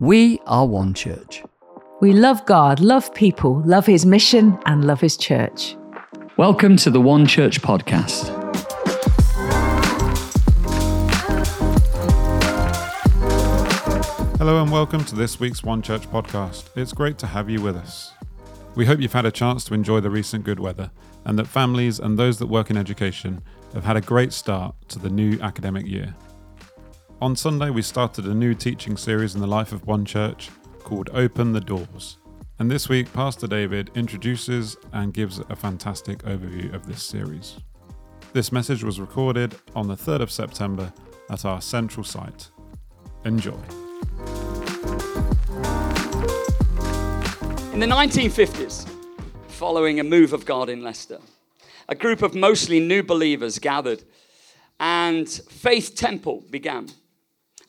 We 0.00 0.40
are 0.46 0.66
one 0.66 0.94
church. 0.94 1.42
We 2.00 2.14
love 2.14 2.46
God, 2.46 2.80
love 2.80 3.12
people, 3.12 3.60
love 3.66 3.84
His 3.84 4.06
mission, 4.06 4.58
and 4.64 4.86
love 4.86 4.98
His 4.98 5.14
church. 5.14 5.76
Welcome 6.38 6.78
to 6.78 6.90
the 6.90 7.02
One 7.02 7.26
Church 7.26 7.60
podcast. 7.60 8.28
Hello 14.38 14.62
and 14.62 14.72
welcome 14.72 15.04
to 15.04 15.14
this 15.14 15.38
week's 15.38 15.62
One 15.62 15.82
Church 15.82 16.10
podcast. 16.10 16.70
It's 16.76 16.94
great 16.94 17.18
to 17.18 17.26
have 17.26 17.50
you 17.50 17.60
with 17.60 17.76
us. 17.76 18.14
We 18.76 18.86
hope 18.86 19.00
you've 19.00 19.12
had 19.12 19.26
a 19.26 19.30
chance 19.30 19.64
to 19.64 19.74
enjoy 19.74 20.00
the 20.00 20.08
recent 20.08 20.44
good 20.44 20.60
weather 20.60 20.90
and 21.26 21.38
that 21.38 21.46
families 21.46 22.00
and 22.00 22.18
those 22.18 22.38
that 22.38 22.46
work 22.46 22.70
in 22.70 22.78
education 22.78 23.42
have 23.74 23.84
had 23.84 23.98
a 23.98 24.00
great 24.00 24.32
start 24.32 24.74
to 24.88 24.98
the 24.98 25.10
new 25.10 25.38
academic 25.42 25.86
year. 25.86 26.14
On 27.22 27.36
Sunday, 27.36 27.68
we 27.68 27.82
started 27.82 28.24
a 28.24 28.32
new 28.32 28.54
teaching 28.54 28.96
series 28.96 29.34
in 29.34 29.42
the 29.42 29.46
life 29.46 29.72
of 29.72 29.86
One 29.86 30.06
Church 30.06 30.48
called 30.78 31.10
Open 31.12 31.52
the 31.52 31.60
Doors. 31.60 32.16
And 32.58 32.70
this 32.70 32.88
week, 32.88 33.12
Pastor 33.12 33.46
David 33.46 33.90
introduces 33.94 34.78
and 34.94 35.12
gives 35.12 35.38
a 35.38 35.54
fantastic 35.54 36.20
overview 36.20 36.72
of 36.72 36.86
this 36.86 37.02
series. 37.02 37.58
This 38.32 38.52
message 38.52 38.82
was 38.82 38.98
recorded 38.98 39.54
on 39.76 39.86
the 39.86 39.96
3rd 39.96 40.20
of 40.22 40.30
September 40.30 40.90
at 41.28 41.44
our 41.44 41.60
central 41.60 42.04
site. 42.04 42.48
Enjoy. 43.26 43.60
In 47.74 47.80
the 47.80 47.86
1950s, 47.86 48.88
following 49.48 50.00
a 50.00 50.04
move 50.04 50.32
of 50.32 50.46
God 50.46 50.70
in 50.70 50.82
Leicester, 50.82 51.18
a 51.86 51.94
group 51.94 52.22
of 52.22 52.34
mostly 52.34 52.80
new 52.80 53.02
believers 53.02 53.58
gathered 53.58 54.04
and 54.78 55.28
Faith 55.28 55.94
Temple 55.94 56.42
began. 56.48 56.88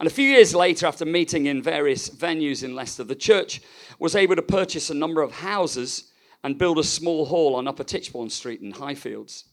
And 0.02 0.08
a 0.08 0.12
few 0.12 0.28
years 0.28 0.56
later, 0.56 0.88
after 0.88 1.06
meeting 1.06 1.46
in 1.46 1.62
various 1.62 2.10
venues 2.10 2.64
in 2.64 2.74
Leicester, 2.74 3.04
the 3.04 3.14
church 3.14 3.62
was 4.00 4.16
able 4.16 4.36
to 4.36 4.42
purchase 4.42 4.90
a 4.90 4.96
number 4.96 5.22
of 5.22 5.32
houses 5.32 6.12
and 6.44 6.58
build 6.58 6.80
a 6.80 6.84
small 6.84 7.24
hall 7.24 7.56
on 7.56 7.68
Upper 7.68 7.84
Tichborne 7.84 8.32
Street 8.32 8.62
in 8.62 8.74
Highfields. 8.74 9.44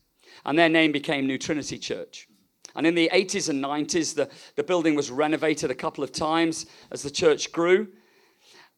And 0.46 0.58
their 0.58 0.70
name 0.70 0.90
became 0.90 1.26
New 1.26 1.36
Trinity 1.36 1.76
Church. 1.76 2.28
And 2.74 2.86
in 2.86 2.94
the 2.94 3.10
80s 3.12 3.50
and 3.50 3.62
90s, 3.62 4.14
the, 4.14 4.30
the 4.56 4.62
building 4.64 4.94
was 4.94 5.10
renovated 5.10 5.70
a 5.70 5.74
couple 5.74 6.02
of 6.02 6.12
times 6.12 6.64
as 6.90 7.02
the 7.02 7.10
church 7.10 7.52
grew. 7.52 7.88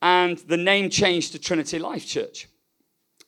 And 0.02 0.38
the 0.38 0.56
name 0.56 0.90
changed 0.90 1.30
to 1.34 1.38
Trinity 1.38 1.78
Life 1.78 2.04
Church. 2.04 2.48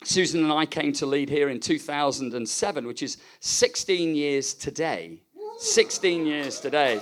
Susan 0.02 0.42
and 0.42 0.52
I 0.52 0.66
came 0.66 0.92
to 0.94 1.06
lead 1.06 1.28
here 1.28 1.48
in 1.48 1.60
2007, 1.60 2.86
which 2.88 3.04
is 3.04 3.18
16 3.38 4.16
years 4.16 4.52
today. 4.52 5.22
16 5.58 6.26
years 6.26 6.58
today. 6.58 7.00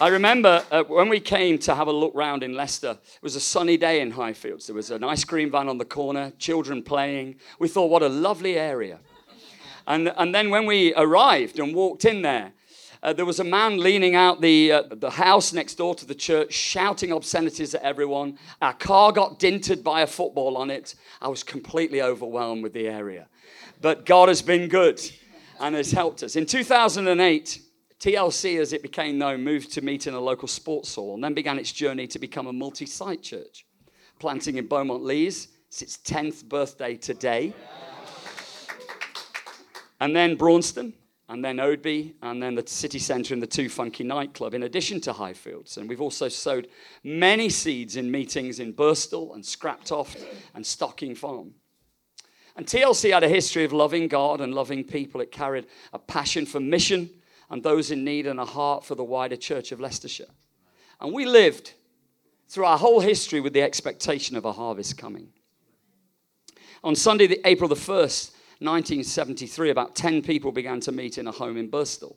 I 0.00 0.08
remember 0.08 0.64
uh, 0.72 0.82
when 0.82 1.08
we 1.08 1.20
came 1.20 1.56
to 1.60 1.74
have 1.74 1.86
a 1.86 1.92
look 1.92 2.12
round 2.16 2.42
in 2.42 2.54
Leicester, 2.54 2.98
it 3.00 3.22
was 3.22 3.36
a 3.36 3.40
sunny 3.40 3.76
day 3.76 4.00
in 4.00 4.12
Highfields. 4.12 4.66
There 4.66 4.74
was 4.74 4.90
an 4.90 5.04
ice 5.04 5.22
cream 5.22 5.52
van 5.52 5.68
on 5.68 5.78
the 5.78 5.84
corner, 5.84 6.32
children 6.36 6.82
playing. 6.82 7.36
We 7.60 7.68
thought, 7.68 7.90
what 7.90 8.02
a 8.02 8.08
lovely 8.08 8.58
area. 8.58 8.98
And, 9.86 10.12
and 10.16 10.34
then 10.34 10.50
when 10.50 10.66
we 10.66 10.92
arrived 10.96 11.60
and 11.60 11.72
walked 11.76 12.04
in 12.04 12.22
there, 12.22 12.52
uh, 13.04 13.12
there 13.12 13.24
was 13.24 13.38
a 13.38 13.44
man 13.44 13.78
leaning 13.78 14.16
out 14.16 14.40
the, 14.40 14.72
uh, 14.72 14.82
the 14.90 15.10
house 15.10 15.52
next 15.52 15.76
door 15.76 15.94
to 15.94 16.06
the 16.06 16.14
church, 16.14 16.52
shouting 16.52 17.12
obscenities 17.12 17.72
at 17.76 17.82
everyone. 17.82 18.36
Our 18.60 18.72
car 18.72 19.12
got 19.12 19.38
dinted 19.38 19.84
by 19.84 20.00
a 20.00 20.08
football 20.08 20.56
on 20.56 20.70
it. 20.70 20.96
I 21.22 21.28
was 21.28 21.44
completely 21.44 22.02
overwhelmed 22.02 22.64
with 22.64 22.72
the 22.72 22.88
area. 22.88 23.28
But 23.80 24.06
God 24.06 24.28
has 24.28 24.42
been 24.42 24.66
good 24.68 25.00
and 25.60 25.76
has 25.76 25.92
helped 25.92 26.24
us. 26.24 26.34
In 26.34 26.46
2008, 26.46 27.60
TLC, 28.00 28.60
as 28.60 28.72
it 28.72 28.82
became 28.82 29.18
known, 29.18 29.42
moved 29.42 29.72
to 29.72 29.80
meet 29.80 30.06
in 30.06 30.14
a 30.14 30.20
local 30.20 30.48
sports 30.48 30.94
hall 30.94 31.14
and 31.14 31.24
then 31.24 31.34
began 31.34 31.58
its 31.58 31.72
journey 31.72 32.06
to 32.08 32.18
become 32.18 32.46
a 32.46 32.52
multi 32.52 32.86
site 32.86 33.22
church, 33.22 33.66
planting 34.18 34.56
in 34.56 34.66
Beaumont 34.66 35.02
Leys. 35.02 35.48
It's 35.68 35.82
its 35.82 35.96
10th 35.98 36.44
birthday 36.44 36.96
today. 36.96 37.54
And 40.00 40.14
then 40.14 40.36
Braunstone, 40.36 40.92
and 41.28 41.42
then 41.42 41.56
Oadby, 41.56 42.14
and 42.20 42.42
then 42.42 42.54
the 42.54 42.66
city 42.66 42.98
centre 42.98 43.32
and 43.32 43.42
the 43.42 43.46
Two 43.46 43.68
Funky 43.68 44.04
nightclub, 44.04 44.52
in 44.52 44.64
addition 44.64 45.00
to 45.02 45.12
Highfields. 45.12 45.78
And 45.78 45.88
we've 45.88 46.00
also 46.00 46.28
sowed 46.28 46.68
many 47.02 47.48
seeds 47.48 47.96
in 47.96 48.10
meetings 48.10 48.60
in 48.60 48.74
Birstall 48.74 49.34
and 49.34 49.42
Scraptoft 49.42 50.22
and 50.54 50.66
Stocking 50.66 51.14
Farm. 51.14 51.54
And 52.56 52.66
TLC 52.66 53.12
had 53.12 53.24
a 53.24 53.28
history 53.28 53.64
of 53.64 53.72
loving 53.72 54.06
God 54.06 54.40
and 54.40 54.54
loving 54.54 54.84
people. 54.84 55.20
It 55.20 55.32
carried 55.32 55.66
a 55.92 55.98
passion 55.98 56.44
for 56.44 56.60
mission 56.60 57.08
and 57.50 57.62
those 57.62 57.90
in 57.90 58.04
need 58.04 58.26
and 58.26 58.40
a 58.40 58.44
heart 58.44 58.84
for 58.84 58.94
the 58.94 59.04
wider 59.04 59.36
church 59.36 59.72
of 59.72 59.80
Leicestershire. 59.80 60.30
And 61.00 61.12
we 61.12 61.26
lived 61.26 61.74
through 62.48 62.64
our 62.64 62.78
whole 62.78 63.00
history 63.00 63.40
with 63.40 63.52
the 63.52 63.62
expectation 63.62 64.36
of 64.36 64.44
a 64.44 64.52
harvest 64.52 64.96
coming. 64.96 65.28
On 66.82 66.94
Sunday, 66.94 67.26
the, 67.26 67.40
April 67.44 67.68
the 67.68 67.74
1st, 67.74 68.32
1973, 68.60 69.70
about 69.70 69.96
10 69.96 70.22
people 70.22 70.52
began 70.52 70.80
to 70.80 70.92
meet 70.92 71.18
in 71.18 71.26
a 71.26 71.32
home 71.32 71.56
in 71.56 71.70
Birstall. 71.70 72.16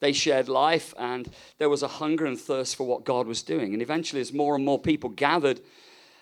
They 0.00 0.12
shared 0.12 0.48
life, 0.48 0.94
and 0.98 1.30
there 1.58 1.68
was 1.68 1.82
a 1.82 1.88
hunger 1.88 2.26
and 2.26 2.38
thirst 2.38 2.76
for 2.76 2.86
what 2.86 3.04
God 3.04 3.26
was 3.26 3.42
doing. 3.42 3.72
And 3.72 3.82
eventually, 3.82 4.20
as 4.20 4.32
more 4.32 4.56
and 4.56 4.64
more 4.64 4.78
people 4.78 5.10
gathered, 5.10 5.60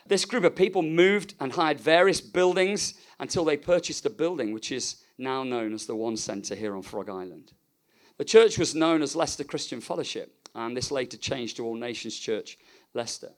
this 0.07 0.25
group 0.25 0.45
of 0.45 0.57
people 0.57 0.83
moved 0.83 1.35
and 1.41 1.53
hired 1.53 1.81
various 1.81 2.21
buildings 2.21 2.95
until 3.19 3.45
they 3.45 3.57
purchased 3.57 4.05
a 4.05 4.11
building 4.11 4.53
which 4.53 4.73
is 4.73 4.97
now 5.17 5.43
known 5.43 5.73
as 5.73 5.87
the 5.87 5.97
One 5.97 6.17
Centre 6.17 6.55
here 6.55 6.75
on 6.75 6.83
Frog 6.83 7.09
Island. 7.09 7.53
The 8.23 8.27
church 8.27 8.57
was 8.57 8.73
known 8.73 9.03
as 9.03 9.17
Leicester 9.17 9.43
Christian 9.43 9.81
Fellowship, 9.81 10.49
and 10.55 10.77
this 10.77 10.93
later 10.93 11.17
changed 11.17 11.57
to 11.57 11.65
All 11.65 11.75
Nations 11.75 12.17
Church, 12.17 12.57
Leicester. 12.95 13.33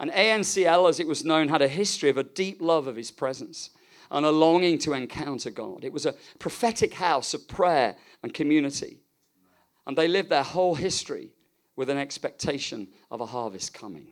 And 0.00 0.10
ANCL, 0.10 0.88
as 0.88 0.98
it 0.98 1.06
was 1.06 1.24
known, 1.24 1.46
had 1.46 1.62
a 1.62 1.68
history 1.68 2.10
of 2.10 2.16
a 2.16 2.24
deep 2.24 2.60
love 2.60 2.88
of 2.88 2.96
his 2.96 3.12
presence 3.12 3.70
and 4.10 4.26
a 4.26 4.32
longing 4.32 4.78
to 4.78 4.94
encounter 4.94 5.48
God. 5.48 5.84
It 5.84 5.92
was 5.92 6.06
a 6.06 6.16
prophetic 6.40 6.94
house 6.94 7.34
of 7.34 7.46
prayer 7.46 7.94
and 8.24 8.34
community. 8.34 8.98
And 9.86 9.96
they 9.96 10.08
lived 10.08 10.30
their 10.30 10.42
whole 10.42 10.74
history 10.74 11.30
with 11.76 11.88
an 11.88 11.96
expectation 11.96 12.88
of 13.12 13.20
a 13.20 13.26
harvest 13.26 13.74
coming. 13.74 14.08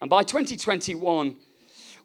And 0.00 0.10
by 0.10 0.24
2021, 0.24 1.36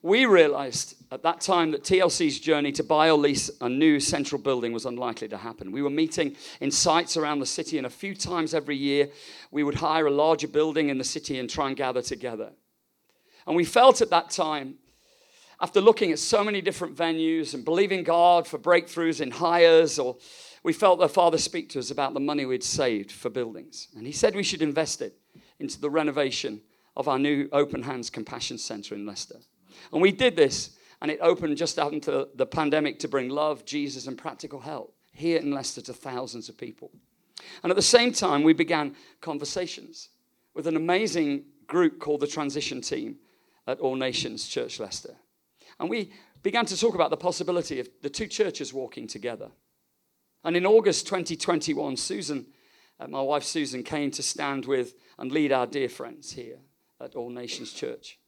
we 0.03 0.27
realized 0.27 1.04
at 1.15 1.23
that 1.23 1.39
time 1.39 1.71
that 1.71 1.83
TLC's 1.83 2.41
journey 2.41 2.73
to 2.73 2.83
buy 2.83 3.09
or 3.09 3.17
lease 3.17 3.49
a 3.61 3.69
new 3.69 4.01
central 4.01 4.39
building 4.39 4.73
was 4.73 4.85
unlikely 4.85 5.29
to 5.29 5.37
happen. 5.37 5.71
We 5.71 5.81
were 5.81 5.89
meeting 5.89 6.35
in 6.59 6.71
sites 6.71 7.15
around 7.15 7.39
the 7.39 7.45
city, 7.45 7.77
and 7.77 7.87
a 7.87 7.89
few 7.89 8.13
times 8.13 8.53
every 8.53 8.75
year, 8.75 9.07
we 9.49 9.63
would 9.63 9.75
hire 9.75 10.07
a 10.07 10.11
larger 10.11 10.49
building 10.49 10.89
in 10.89 10.97
the 10.97 11.05
city 11.05 11.39
and 11.39 11.49
try 11.49 11.69
and 11.69 11.77
gather 11.77 12.01
together. 12.01 12.51
And 13.47 13.55
we 13.55 13.63
felt 13.63 14.01
at 14.01 14.09
that 14.09 14.29
time, 14.29 14.75
after 15.61 15.79
looking 15.79 16.11
at 16.11 16.19
so 16.19 16.43
many 16.43 16.59
different 16.59 16.97
venues 16.97 17.53
and 17.53 17.63
believing 17.63 18.03
God 18.03 18.45
for 18.45 18.59
breakthroughs 18.59 19.21
in 19.21 19.31
hires, 19.31 19.97
or 19.97 20.17
we 20.63 20.73
felt 20.73 20.99
the 20.99 21.07
Father 21.07 21.37
speak 21.37 21.69
to 21.69 21.79
us 21.79 21.91
about 21.91 22.13
the 22.13 22.19
money 22.19 22.45
we'd 22.45 22.61
saved 22.61 23.09
for 23.09 23.29
buildings. 23.29 23.87
And 23.95 24.05
He 24.05 24.11
said 24.11 24.35
we 24.35 24.43
should 24.43 24.61
invest 24.61 25.01
it 25.01 25.17
into 25.59 25.79
the 25.79 25.89
renovation 25.89 26.61
of 26.97 27.07
our 27.07 27.17
new 27.17 27.47
Open 27.53 27.83
Hands 27.83 28.09
Compassion 28.09 28.57
Centre 28.57 28.95
in 28.95 29.05
Leicester. 29.05 29.39
And 29.93 30.01
we 30.01 30.11
did 30.11 30.35
this, 30.35 30.74
and 31.01 31.11
it 31.11 31.19
opened 31.21 31.57
just 31.57 31.77
after 31.77 32.25
the 32.35 32.45
pandemic 32.45 32.99
to 32.99 33.07
bring 33.07 33.29
love, 33.29 33.65
Jesus, 33.65 34.07
and 34.07 34.17
practical 34.17 34.59
help 34.59 34.95
here 35.11 35.39
in 35.39 35.51
Leicester 35.51 35.81
to 35.81 35.93
thousands 35.93 36.49
of 36.49 36.57
people. 36.57 36.91
And 37.63 37.71
at 37.71 37.75
the 37.75 37.81
same 37.81 38.11
time, 38.11 38.43
we 38.43 38.53
began 38.53 38.95
conversations 39.21 40.09
with 40.53 40.67
an 40.67 40.75
amazing 40.75 41.45
group 41.67 41.99
called 41.99 42.21
the 42.21 42.27
Transition 42.27 42.81
Team 42.81 43.17
at 43.67 43.79
All 43.79 43.95
Nations 43.95 44.47
Church 44.47 44.79
Leicester. 44.79 45.15
And 45.79 45.89
we 45.89 46.11
began 46.43 46.65
to 46.67 46.77
talk 46.77 46.95
about 46.95 47.09
the 47.09 47.17
possibility 47.17 47.79
of 47.79 47.89
the 48.01 48.09
two 48.09 48.27
churches 48.27 48.73
walking 48.73 49.07
together. 49.07 49.51
And 50.43 50.55
in 50.55 50.65
August 50.65 51.07
2021, 51.07 51.97
Susan, 51.97 52.45
uh, 52.99 53.07
my 53.07 53.21
wife 53.21 53.43
Susan, 53.43 53.83
came 53.83 54.11
to 54.11 54.23
stand 54.23 54.65
with 54.65 54.93
and 55.17 55.31
lead 55.31 55.51
our 55.51 55.65
dear 55.65 55.89
friends 55.89 56.31
here 56.31 56.59
at 57.01 57.15
All 57.15 57.29
Nations 57.29 57.73
Church. 57.73 58.19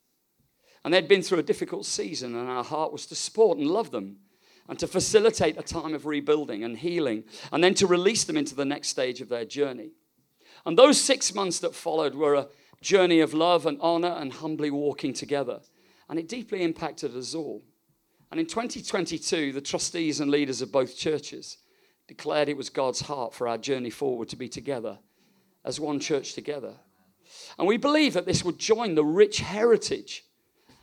And 0.87 0.93
they'd 0.93 1.05
been 1.05 1.21
through 1.21 1.39
a 1.39 1.43
difficult 1.43 1.85
season, 1.85 2.33
and 2.33 2.47
our 2.47 2.63
heart 2.63 2.93
was 2.93 3.05
to 3.07 3.15
support 3.15 3.57
and 3.57 3.67
love 3.67 3.91
them 3.91 4.19
and 4.69 4.79
to 4.79 4.87
facilitate 4.87 5.57
a 5.57 5.61
time 5.61 5.93
of 5.93 6.05
rebuilding 6.05 6.63
and 6.63 6.77
healing, 6.77 7.25
and 7.51 7.61
then 7.61 7.73
to 7.73 7.85
release 7.85 8.23
them 8.23 8.37
into 8.37 8.55
the 8.55 8.63
next 8.63 8.87
stage 8.87 9.19
of 9.19 9.27
their 9.27 9.43
journey. 9.43 9.91
And 10.65 10.77
those 10.77 10.97
six 10.97 11.35
months 11.35 11.59
that 11.59 11.75
followed 11.75 12.15
were 12.15 12.35
a 12.35 12.47
journey 12.79 13.19
of 13.19 13.33
love 13.33 13.65
and 13.65 13.77
honor 13.81 14.15
and 14.17 14.31
humbly 14.31 14.71
walking 14.71 15.11
together. 15.11 15.59
And 16.07 16.17
it 16.17 16.29
deeply 16.29 16.63
impacted 16.63 17.17
us 17.17 17.35
all. 17.35 17.65
And 18.31 18.39
in 18.39 18.45
2022, 18.45 19.51
the 19.51 19.59
trustees 19.59 20.21
and 20.21 20.31
leaders 20.31 20.61
of 20.61 20.71
both 20.71 20.95
churches 20.95 21.57
declared 22.07 22.47
it 22.47 22.55
was 22.55 22.69
God's 22.69 23.01
heart 23.01 23.33
for 23.33 23.49
our 23.49 23.57
journey 23.57 23.89
forward 23.89 24.29
to 24.29 24.37
be 24.37 24.47
together 24.47 24.99
as 25.65 25.81
one 25.81 25.99
church 25.99 26.33
together. 26.33 26.75
And 27.59 27.67
we 27.67 27.75
believe 27.75 28.13
that 28.13 28.25
this 28.25 28.45
would 28.45 28.57
join 28.57 28.95
the 28.95 29.03
rich 29.03 29.41
heritage 29.41 30.23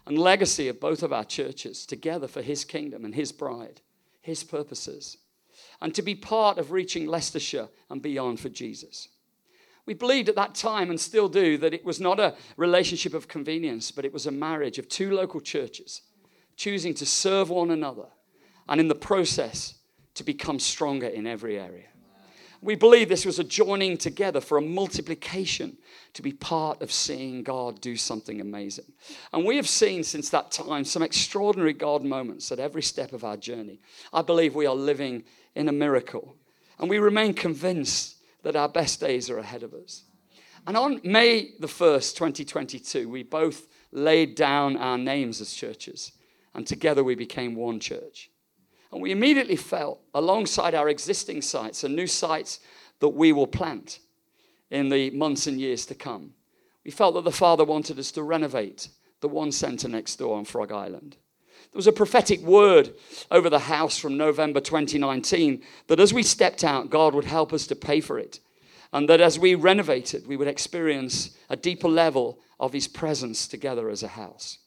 and 0.06 0.18
legacy 0.18 0.68
of 0.68 0.80
both 0.80 1.02
of 1.02 1.12
our 1.12 1.24
churches 1.24 1.86
together 1.86 2.28
for 2.28 2.42
His 2.42 2.64
kingdom 2.64 3.04
and 3.04 3.14
His 3.14 3.32
bride, 3.32 3.80
His 4.20 4.44
purposes, 4.44 5.18
and 5.80 5.94
to 5.94 6.02
be 6.02 6.14
part 6.14 6.58
of 6.58 6.72
reaching 6.72 7.06
Leicestershire 7.06 7.68
and 7.90 8.02
beyond 8.02 8.40
for 8.40 8.48
Jesus. 8.48 9.08
We 9.86 9.94
believed 9.94 10.28
at 10.28 10.36
that 10.36 10.54
time 10.54 10.88
and 10.90 11.00
still 11.00 11.28
do 11.28 11.58
that 11.58 11.74
it 11.74 11.84
was 11.84 12.00
not 12.00 12.18
a 12.18 12.34
relationship 12.56 13.12
of 13.12 13.28
convenience, 13.28 13.90
but 13.90 14.04
it 14.04 14.12
was 14.12 14.26
a 14.26 14.30
marriage 14.30 14.78
of 14.78 14.88
two 14.88 15.10
local 15.10 15.40
churches 15.40 16.02
choosing 16.56 16.94
to 16.94 17.06
serve 17.06 17.50
one 17.50 17.70
another 17.70 18.06
and 18.68 18.80
in 18.80 18.88
the 18.88 18.94
process 18.94 19.74
to 20.14 20.24
become 20.24 20.58
stronger 20.58 21.06
in 21.06 21.26
every 21.26 21.58
area. 21.58 21.88
We 22.60 22.74
believe 22.74 23.08
this 23.08 23.26
was 23.26 23.38
a 23.38 23.44
joining 23.44 23.96
together 23.96 24.40
for 24.40 24.58
a 24.58 24.62
multiplication 24.62 25.76
to 26.14 26.22
be 26.22 26.32
part 26.32 26.80
of 26.80 26.92
seeing 26.92 27.42
God 27.42 27.80
do 27.80 27.96
something 27.96 28.40
amazing. 28.40 28.92
And 29.32 29.44
we 29.44 29.56
have 29.56 29.68
seen 29.68 30.04
since 30.04 30.30
that 30.30 30.50
time 30.50 30.84
some 30.84 31.02
extraordinary 31.02 31.72
God 31.72 32.04
moments 32.04 32.50
at 32.52 32.58
every 32.58 32.82
step 32.82 33.12
of 33.12 33.24
our 33.24 33.36
journey. 33.36 33.80
I 34.12 34.22
believe 34.22 34.54
we 34.54 34.66
are 34.66 34.74
living 34.74 35.24
in 35.54 35.68
a 35.68 35.72
miracle. 35.72 36.36
And 36.78 36.88
we 36.88 36.98
remain 36.98 37.34
convinced 37.34 38.16
that 38.42 38.56
our 38.56 38.68
best 38.68 39.00
days 39.00 39.30
are 39.30 39.38
ahead 39.38 39.62
of 39.62 39.74
us. 39.74 40.04
And 40.66 40.76
on 40.76 41.00
May 41.04 41.50
the 41.58 41.66
1st, 41.66 42.16
2022, 42.16 43.08
we 43.08 43.22
both 43.22 43.66
laid 43.92 44.34
down 44.34 44.76
our 44.76 44.98
names 44.98 45.40
as 45.40 45.52
churches, 45.52 46.12
and 46.54 46.66
together 46.66 47.04
we 47.04 47.14
became 47.14 47.54
one 47.54 47.80
church. 47.80 48.30
And 48.94 49.02
we 49.02 49.10
immediately 49.10 49.56
felt, 49.56 50.00
alongside 50.14 50.72
our 50.72 50.88
existing 50.88 51.42
sites 51.42 51.82
and 51.82 51.96
new 51.96 52.06
sites 52.06 52.60
that 53.00 53.08
we 53.08 53.32
will 53.32 53.48
plant 53.48 53.98
in 54.70 54.88
the 54.88 55.10
months 55.10 55.48
and 55.48 55.58
years 55.60 55.84
to 55.86 55.96
come, 55.96 56.30
we 56.84 56.92
felt 56.92 57.14
that 57.14 57.24
the 57.24 57.32
Father 57.32 57.64
wanted 57.64 57.98
us 57.98 58.12
to 58.12 58.22
renovate 58.22 58.88
the 59.20 59.26
one 59.26 59.50
centre 59.50 59.88
next 59.88 60.14
door 60.16 60.38
on 60.38 60.44
Frog 60.44 60.70
Island. 60.70 61.16
There 61.72 61.78
was 61.78 61.88
a 61.88 61.92
prophetic 61.92 62.40
word 62.42 62.94
over 63.32 63.50
the 63.50 63.58
house 63.58 63.98
from 63.98 64.16
November 64.16 64.60
2019 64.60 65.60
that 65.88 65.98
as 65.98 66.14
we 66.14 66.22
stepped 66.22 66.62
out, 66.62 66.88
God 66.88 67.16
would 67.16 67.24
help 67.24 67.52
us 67.52 67.66
to 67.66 67.74
pay 67.74 68.00
for 68.00 68.16
it. 68.16 68.38
And 68.92 69.08
that 69.08 69.20
as 69.20 69.40
we 69.40 69.56
renovated, 69.56 70.28
we 70.28 70.36
would 70.36 70.46
experience 70.46 71.36
a 71.50 71.56
deeper 71.56 71.88
level 71.88 72.38
of 72.60 72.72
His 72.72 72.86
presence 72.86 73.48
together 73.48 73.90
as 73.90 74.04
a 74.04 74.08
house. 74.08 74.58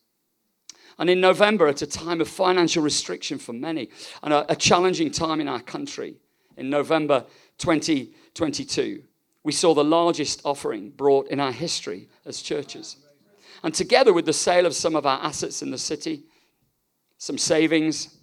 And 1.00 1.10
in 1.10 1.22
November, 1.22 1.68
at 1.68 1.82
a 1.82 1.88
time 1.88 2.22
of 2.22 2.28
financial 2.28 2.82
restriction 2.82 3.38
for 3.38 3.54
many 3.54 3.90
and 4.24 4.34
a, 4.34 4.52
a 4.52 4.56
challenging 4.56 5.12
time 5.12 5.40
in 5.40 5.48
our 5.48 5.62
country, 5.62 6.16
in 6.58 6.70
November 6.70 7.26
2022, 7.60 9.04
we 9.44 9.52
saw 9.52 9.74
the 9.74 9.84
largest 9.84 10.42
offering 10.44 10.90
brought 10.90 11.28
in 11.28 11.40
our 11.40 11.52
history 11.52 12.10
as 12.26 12.42
churches. 12.42 12.98
And 13.64 13.74
together 13.74 14.12
with 14.12 14.26
the 14.26 14.34
sale 14.34 14.66
of 14.66 14.76
some 14.76 14.96
of 14.96 15.06
our 15.06 15.22
assets 15.24 15.62
in 15.62 15.72
the 15.72 15.78
city, 15.78 16.24
some 17.18 17.38
savings, 17.38 18.18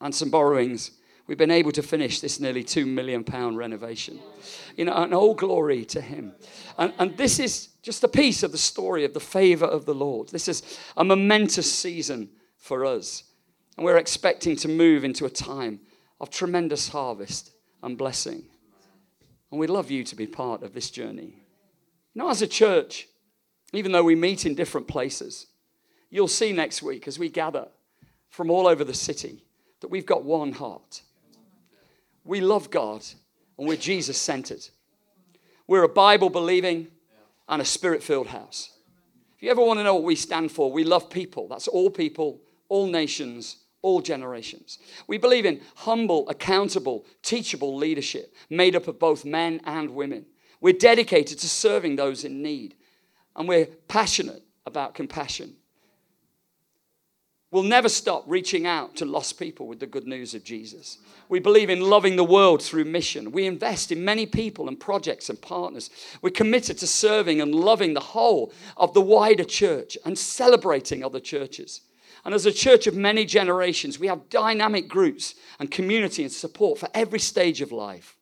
and 0.00 0.14
some 0.14 0.30
borrowings, 0.30 0.92
we've 1.26 1.38
been 1.38 1.50
able 1.50 1.72
to 1.72 1.82
finish 1.82 2.20
this 2.20 2.40
nearly 2.40 2.64
£2 2.64 2.86
million 2.86 3.24
renovation. 3.56 4.20
You 4.76 4.84
know, 4.86 4.94
and 4.94 5.14
all 5.14 5.34
glory 5.34 5.84
to 5.86 6.00
Him. 6.00 6.32
And, 6.78 6.92
and 6.98 7.16
this 7.16 7.38
is 7.38 7.68
just 7.82 8.04
a 8.04 8.08
piece 8.08 8.42
of 8.42 8.52
the 8.52 8.58
story 8.58 9.04
of 9.04 9.14
the 9.14 9.20
favor 9.20 9.66
of 9.66 9.86
the 9.86 9.94
Lord. 9.94 10.28
This 10.28 10.48
is 10.48 10.78
a 10.96 11.04
momentous 11.04 11.72
season 11.72 12.30
for 12.56 12.84
us. 12.84 13.24
And 13.76 13.84
we're 13.84 13.98
expecting 13.98 14.56
to 14.56 14.68
move 14.68 15.04
into 15.04 15.26
a 15.26 15.30
time 15.30 15.80
of 16.20 16.30
tremendous 16.30 16.88
harvest 16.88 17.50
and 17.82 17.98
blessing. 17.98 18.44
And 19.50 19.60
we'd 19.60 19.70
love 19.70 19.90
you 19.90 20.02
to 20.04 20.16
be 20.16 20.26
part 20.26 20.62
of 20.62 20.74
this 20.74 20.90
journey. 20.90 21.34
Now, 22.14 22.30
as 22.30 22.42
a 22.42 22.46
church, 22.46 23.06
even 23.72 23.92
though 23.92 24.02
we 24.02 24.14
meet 24.14 24.46
in 24.46 24.54
different 24.54 24.88
places, 24.88 25.46
you'll 26.10 26.28
see 26.28 26.52
next 26.52 26.82
week 26.82 27.06
as 27.06 27.18
we 27.18 27.28
gather 27.28 27.68
from 28.28 28.50
all 28.50 28.66
over 28.66 28.84
the 28.84 28.94
city 28.94 29.44
that 29.80 29.88
we've 29.88 30.06
got 30.06 30.24
one 30.24 30.52
heart. 30.52 31.02
We 32.26 32.40
love 32.40 32.70
God 32.70 33.04
and 33.58 33.66
we're 33.66 33.76
Jesus 33.76 34.18
centered. 34.18 34.66
We're 35.66 35.84
a 35.84 35.88
Bible 35.88 36.30
believing, 36.30 36.88
and 37.48 37.62
a 37.62 37.64
spirit 37.64 38.02
filled 38.02 38.26
house. 38.28 38.70
If 39.36 39.42
you 39.42 39.50
ever 39.50 39.62
want 39.62 39.78
to 39.78 39.84
know 39.84 39.94
what 39.94 40.04
we 40.04 40.16
stand 40.16 40.50
for, 40.50 40.72
we 40.72 40.84
love 40.84 41.10
people. 41.10 41.48
That's 41.48 41.68
all 41.68 41.90
people, 41.90 42.40
all 42.68 42.86
nations, 42.86 43.58
all 43.82 44.00
generations. 44.00 44.78
We 45.06 45.18
believe 45.18 45.46
in 45.46 45.60
humble, 45.76 46.28
accountable, 46.28 47.06
teachable 47.22 47.76
leadership 47.76 48.34
made 48.50 48.74
up 48.74 48.88
of 48.88 48.98
both 48.98 49.24
men 49.24 49.60
and 49.64 49.90
women. 49.90 50.26
We're 50.60 50.72
dedicated 50.72 51.38
to 51.38 51.48
serving 51.48 51.96
those 51.96 52.24
in 52.24 52.42
need, 52.42 52.74
and 53.36 53.46
we're 53.48 53.66
passionate 53.88 54.42
about 54.64 54.94
compassion. 54.94 55.54
We'll 57.56 57.64
never 57.64 57.88
stop 57.88 58.24
reaching 58.26 58.66
out 58.66 58.96
to 58.96 59.06
lost 59.06 59.38
people 59.38 59.66
with 59.66 59.80
the 59.80 59.86
good 59.86 60.06
news 60.06 60.34
of 60.34 60.44
Jesus. 60.44 60.98
We 61.30 61.40
believe 61.40 61.70
in 61.70 61.80
loving 61.80 62.16
the 62.16 62.22
world 62.22 62.62
through 62.62 62.84
mission. 62.84 63.32
We 63.32 63.46
invest 63.46 63.90
in 63.90 64.04
many 64.04 64.26
people 64.26 64.68
and 64.68 64.78
projects 64.78 65.30
and 65.30 65.40
partners. 65.40 65.88
We're 66.20 66.28
committed 66.28 66.76
to 66.76 66.86
serving 66.86 67.40
and 67.40 67.54
loving 67.54 67.94
the 67.94 68.00
whole 68.00 68.52
of 68.76 68.92
the 68.92 69.00
wider 69.00 69.42
church 69.42 69.96
and 70.04 70.18
celebrating 70.18 71.02
other 71.02 71.18
churches. 71.18 71.80
And 72.26 72.34
as 72.34 72.44
a 72.44 72.52
church 72.52 72.86
of 72.86 72.94
many 72.94 73.24
generations, 73.24 73.98
we 73.98 74.08
have 74.08 74.28
dynamic 74.28 74.86
groups 74.86 75.34
and 75.58 75.70
community 75.70 76.24
and 76.24 76.32
support 76.32 76.78
for 76.78 76.90
every 76.92 77.20
stage 77.20 77.62
of 77.62 77.72
life. 77.72 78.15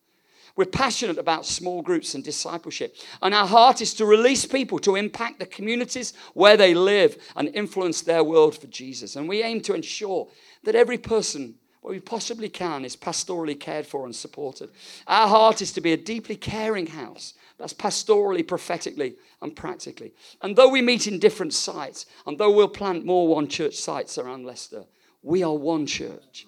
We're 0.56 0.66
passionate 0.66 1.18
about 1.18 1.46
small 1.46 1.82
groups 1.82 2.14
and 2.14 2.22
discipleship. 2.22 2.96
And 3.20 3.34
our 3.34 3.46
heart 3.46 3.80
is 3.80 3.92
to 3.94 4.06
release 4.06 4.46
people 4.46 4.78
to 4.80 4.94
impact 4.94 5.40
the 5.40 5.46
communities 5.46 6.12
where 6.34 6.56
they 6.56 6.74
live 6.74 7.16
and 7.34 7.48
influence 7.48 8.02
their 8.02 8.22
world 8.22 8.56
for 8.56 8.68
Jesus. 8.68 9.16
And 9.16 9.28
we 9.28 9.42
aim 9.42 9.60
to 9.62 9.74
ensure 9.74 10.28
that 10.62 10.76
every 10.76 10.98
person, 10.98 11.56
where 11.80 11.92
we 11.92 12.00
possibly 12.00 12.48
can, 12.48 12.84
is 12.84 12.96
pastorally 12.96 13.58
cared 13.58 13.84
for 13.86 14.04
and 14.04 14.14
supported. 14.14 14.70
Our 15.08 15.26
heart 15.26 15.60
is 15.60 15.72
to 15.72 15.80
be 15.80 15.92
a 15.92 15.96
deeply 15.96 16.36
caring 16.36 16.86
house. 16.86 17.34
That's 17.58 17.74
pastorally, 17.74 18.46
prophetically, 18.46 19.16
and 19.42 19.56
practically. 19.56 20.12
And 20.40 20.54
though 20.54 20.68
we 20.68 20.82
meet 20.82 21.06
in 21.06 21.18
different 21.18 21.52
sites, 21.52 22.06
and 22.26 22.38
though 22.38 22.50
we'll 22.50 22.68
plant 22.68 23.04
more 23.04 23.26
one 23.26 23.48
church 23.48 23.76
sites 23.76 24.18
around 24.18 24.46
Leicester, 24.46 24.84
we 25.22 25.42
are 25.42 25.54
one 25.54 25.86
church. 25.86 26.46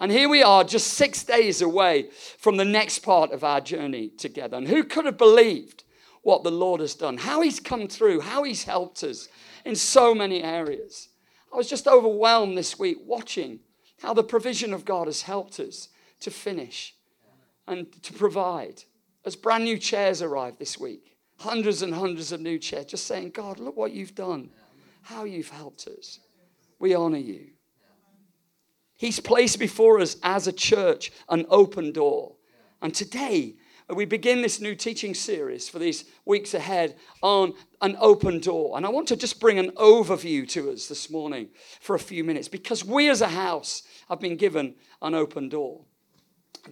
And 0.00 0.10
here 0.10 0.28
we 0.28 0.42
are, 0.42 0.64
just 0.64 0.88
six 0.88 1.24
days 1.24 1.62
away 1.62 2.08
from 2.38 2.56
the 2.56 2.64
next 2.64 3.00
part 3.00 3.32
of 3.32 3.44
our 3.44 3.60
journey 3.60 4.08
together. 4.08 4.56
And 4.56 4.68
who 4.68 4.84
could 4.84 5.04
have 5.04 5.18
believed 5.18 5.84
what 6.22 6.42
the 6.42 6.50
Lord 6.50 6.80
has 6.80 6.94
done? 6.94 7.18
How 7.18 7.40
He's 7.42 7.60
come 7.60 7.86
through, 7.86 8.20
how 8.20 8.42
He's 8.42 8.64
helped 8.64 9.04
us 9.04 9.28
in 9.64 9.76
so 9.76 10.14
many 10.14 10.42
areas. 10.42 11.08
I 11.52 11.56
was 11.56 11.68
just 11.68 11.86
overwhelmed 11.86 12.58
this 12.58 12.78
week 12.78 12.98
watching 13.04 13.60
how 14.02 14.12
the 14.14 14.24
provision 14.24 14.72
of 14.74 14.84
God 14.84 15.06
has 15.06 15.22
helped 15.22 15.60
us 15.60 15.88
to 16.20 16.30
finish 16.30 16.94
and 17.66 17.90
to 18.02 18.12
provide. 18.12 18.82
As 19.24 19.36
brand 19.36 19.64
new 19.64 19.78
chairs 19.78 20.20
arrived 20.20 20.58
this 20.58 20.78
week, 20.78 21.16
hundreds 21.38 21.82
and 21.82 21.94
hundreds 21.94 22.32
of 22.32 22.40
new 22.40 22.58
chairs, 22.58 22.86
just 22.86 23.06
saying, 23.06 23.30
God, 23.30 23.58
look 23.58 23.76
what 23.76 23.92
you've 23.92 24.14
done, 24.14 24.50
how 25.02 25.24
you've 25.24 25.50
helped 25.50 25.86
us. 25.86 26.20
We 26.78 26.94
honor 26.94 27.18
you. 27.18 27.53
He's 29.04 29.20
placed 29.20 29.58
before 29.58 30.00
us 30.00 30.16
as 30.22 30.46
a 30.46 30.52
church 30.52 31.12
an 31.28 31.44
open 31.50 31.92
door. 31.92 32.36
And 32.80 32.94
today, 32.94 33.56
we 33.94 34.06
begin 34.06 34.40
this 34.40 34.62
new 34.62 34.74
teaching 34.74 35.12
series 35.12 35.68
for 35.68 35.78
these 35.78 36.06
weeks 36.24 36.54
ahead 36.54 36.96
on 37.22 37.52
an 37.82 37.98
open 38.00 38.40
door. 38.40 38.78
And 38.78 38.86
I 38.86 38.88
want 38.88 39.06
to 39.08 39.16
just 39.16 39.40
bring 39.40 39.58
an 39.58 39.72
overview 39.72 40.48
to 40.48 40.70
us 40.70 40.86
this 40.86 41.10
morning 41.10 41.50
for 41.82 41.94
a 41.94 41.98
few 41.98 42.24
minutes 42.24 42.48
because 42.48 42.82
we 42.82 43.10
as 43.10 43.20
a 43.20 43.28
house 43.28 43.82
have 44.08 44.20
been 44.20 44.38
given 44.38 44.74
an 45.02 45.14
open 45.14 45.50
door. 45.50 45.84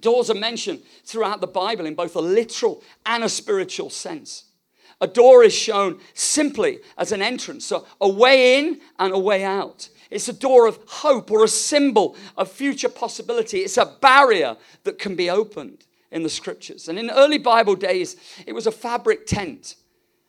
Doors 0.00 0.30
are 0.30 0.34
mentioned 0.34 0.80
throughout 1.04 1.42
the 1.42 1.46
Bible 1.46 1.84
in 1.84 1.94
both 1.94 2.16
a 2.16 2.20
literal 2.20 2.82
and 3.04 3.24
a 3.24 3.28
spiritual 3.28 3.90
sense. 3.90 4.44
A 5.02 5.06
door 5.06 5.44
is 5.44 5.52
shown 5.52 6.00
simply 6.14 6.78
as 6.96 7.12
an 7.12 7.20
entrance, 7.20 7.66
so 7.66 7.86
a 8.00 8.08
way 8.08 8.58
in 8.58 8.80
and 8.98 9.12
a 9.12 9.18
way 9.18 9.44
out. 9.44 9.90
It's 10.12 10.28
a 10.28 10.32
door 10.32 10.66
of 10.66 10.78
hope 10.86 11.30
or 11.30 11.42
a 11.44 11.48
symbol 11.48 12.16
of 12.36 12.50
future 12.50 12.88
possibility. 12.88 13.60
It's 13.60 13.76
a 13.76 13.96
barrier 14.00 14.56
that 14.84 14.98
can 14.98 15.16
be 15.16 15.30
opened 15.30 15.84
in 16.10 16.22
the 16.22 16.28
scriptures. 16.28 16.88
And 16.88 16.98
in 16.98 17.10
early 17.10 17.38
Bible 17.38 17.74
days, 17.74 18.16
it 18.46 18.52
was 18.52 18.66
a 18.66 18.72
fabric 18.72 19.26
tent, 19.26 19.76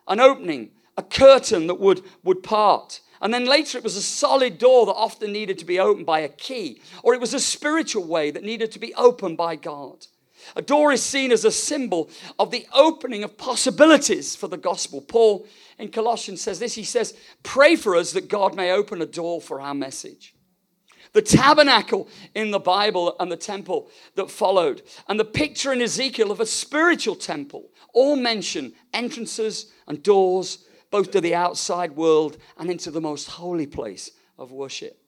an 0.08 0.20
opening, 0.20 0.72
a 0.98 1.04
curtain 1.04 1.68
that 1.68 1.80
would, 1.80 2.02
would 2.24 2.44
part. 2.44 3.02
And 3.22 3.34
then 3.34 3.46
later, 3.46 3.78
it 3.78 3.84
was 3.84 3.96
a 3.96 4.02
solid 4.02 4.58
door 4.58 4.86
that 4.86 4.94
often 4.94 5.32
needed 5.32 5.58
to 5.60 5.66
be 5.66 5.80
opened 5.80 6.06
by 6.06 6.20
a 6.20 6.30
key, 6.30 6.82
or 7.04 7.14
it 7.14 7.22
was 7.22 7.34
a 7.34 7.40
spiritual 7.40 8.06
way 8.06 8.32
that 8.32 8.44
needed 8.44 8.72
to 8.72 8.80
be 8.80 8.94
opened 8.96 9.38
by 9.38 9.56
God. 9.56 10.08
A 10.56 10.62
door 10.62 10.92
is 10.92 11.04
seen 11.04 11.32
as 11.32 11.46
a 11.46 11.52
symbol 11.52 12.10
of 12.38 12.52
the 12.52 12.68
opening 12.74 13.24
of 13.24 13.38
possibilities 13.38 14.36
for 14.36 14.48
the 14.48 14.58
gospel. 14.58 15.02
Paul 15.02 15.48
in 15.78 15.90
Colossians 15.90 16.42
says 16.42 16.60
this 16.60 16.76
he 16.76 16.84
says, 16.84 17.16
Pray 17.44 17.76
for 17.76 17.96
us 17.96 18.14
that 18.14 18.30
God 18.30 18.56
may 18.56 18.72
open 18.72 19.02
a 19.02 19.06
door 19.06 19.42
for 19.42 19.60
our 19.60 19.74
message. 19.74 20.34
The 21.14 21.22
tabernacle 21.22 22.08
in 22.34 22.52
the 22.52 22.60
Bible 22.60 23.16
and 23.20 23.32
the 23.32 23.38
temple 23.38 23.90
that 24.16 24.32
followed, 24.32 24.82
and 25.08 25.20
the 25.20 25.26
picture 25.26 25.72
in 25.72 25.82
Ezekiel 25.82 26.32
of 26.32 26.40
a 26.40 26.46
spiritual 26.46 27.16
temple, 27.16 27.70
all 27.94 28.16
mention 28.16 28.74
entrances 28.94 29.72
and 29.88 30.02
doors, 30.02 30.66
both 30.90 31.12
to 31.12 31.22
the 31.22 31.36
outside 31.36 31.96
world 31.96 32.38
and 32.58 32.70
into 32.70 32.90
the 32.90 33.02
most 33.02 33.28
holy 33.28 33.68
place 33.68 34.12
of 34.40 34.52
worship. 34.52 35.00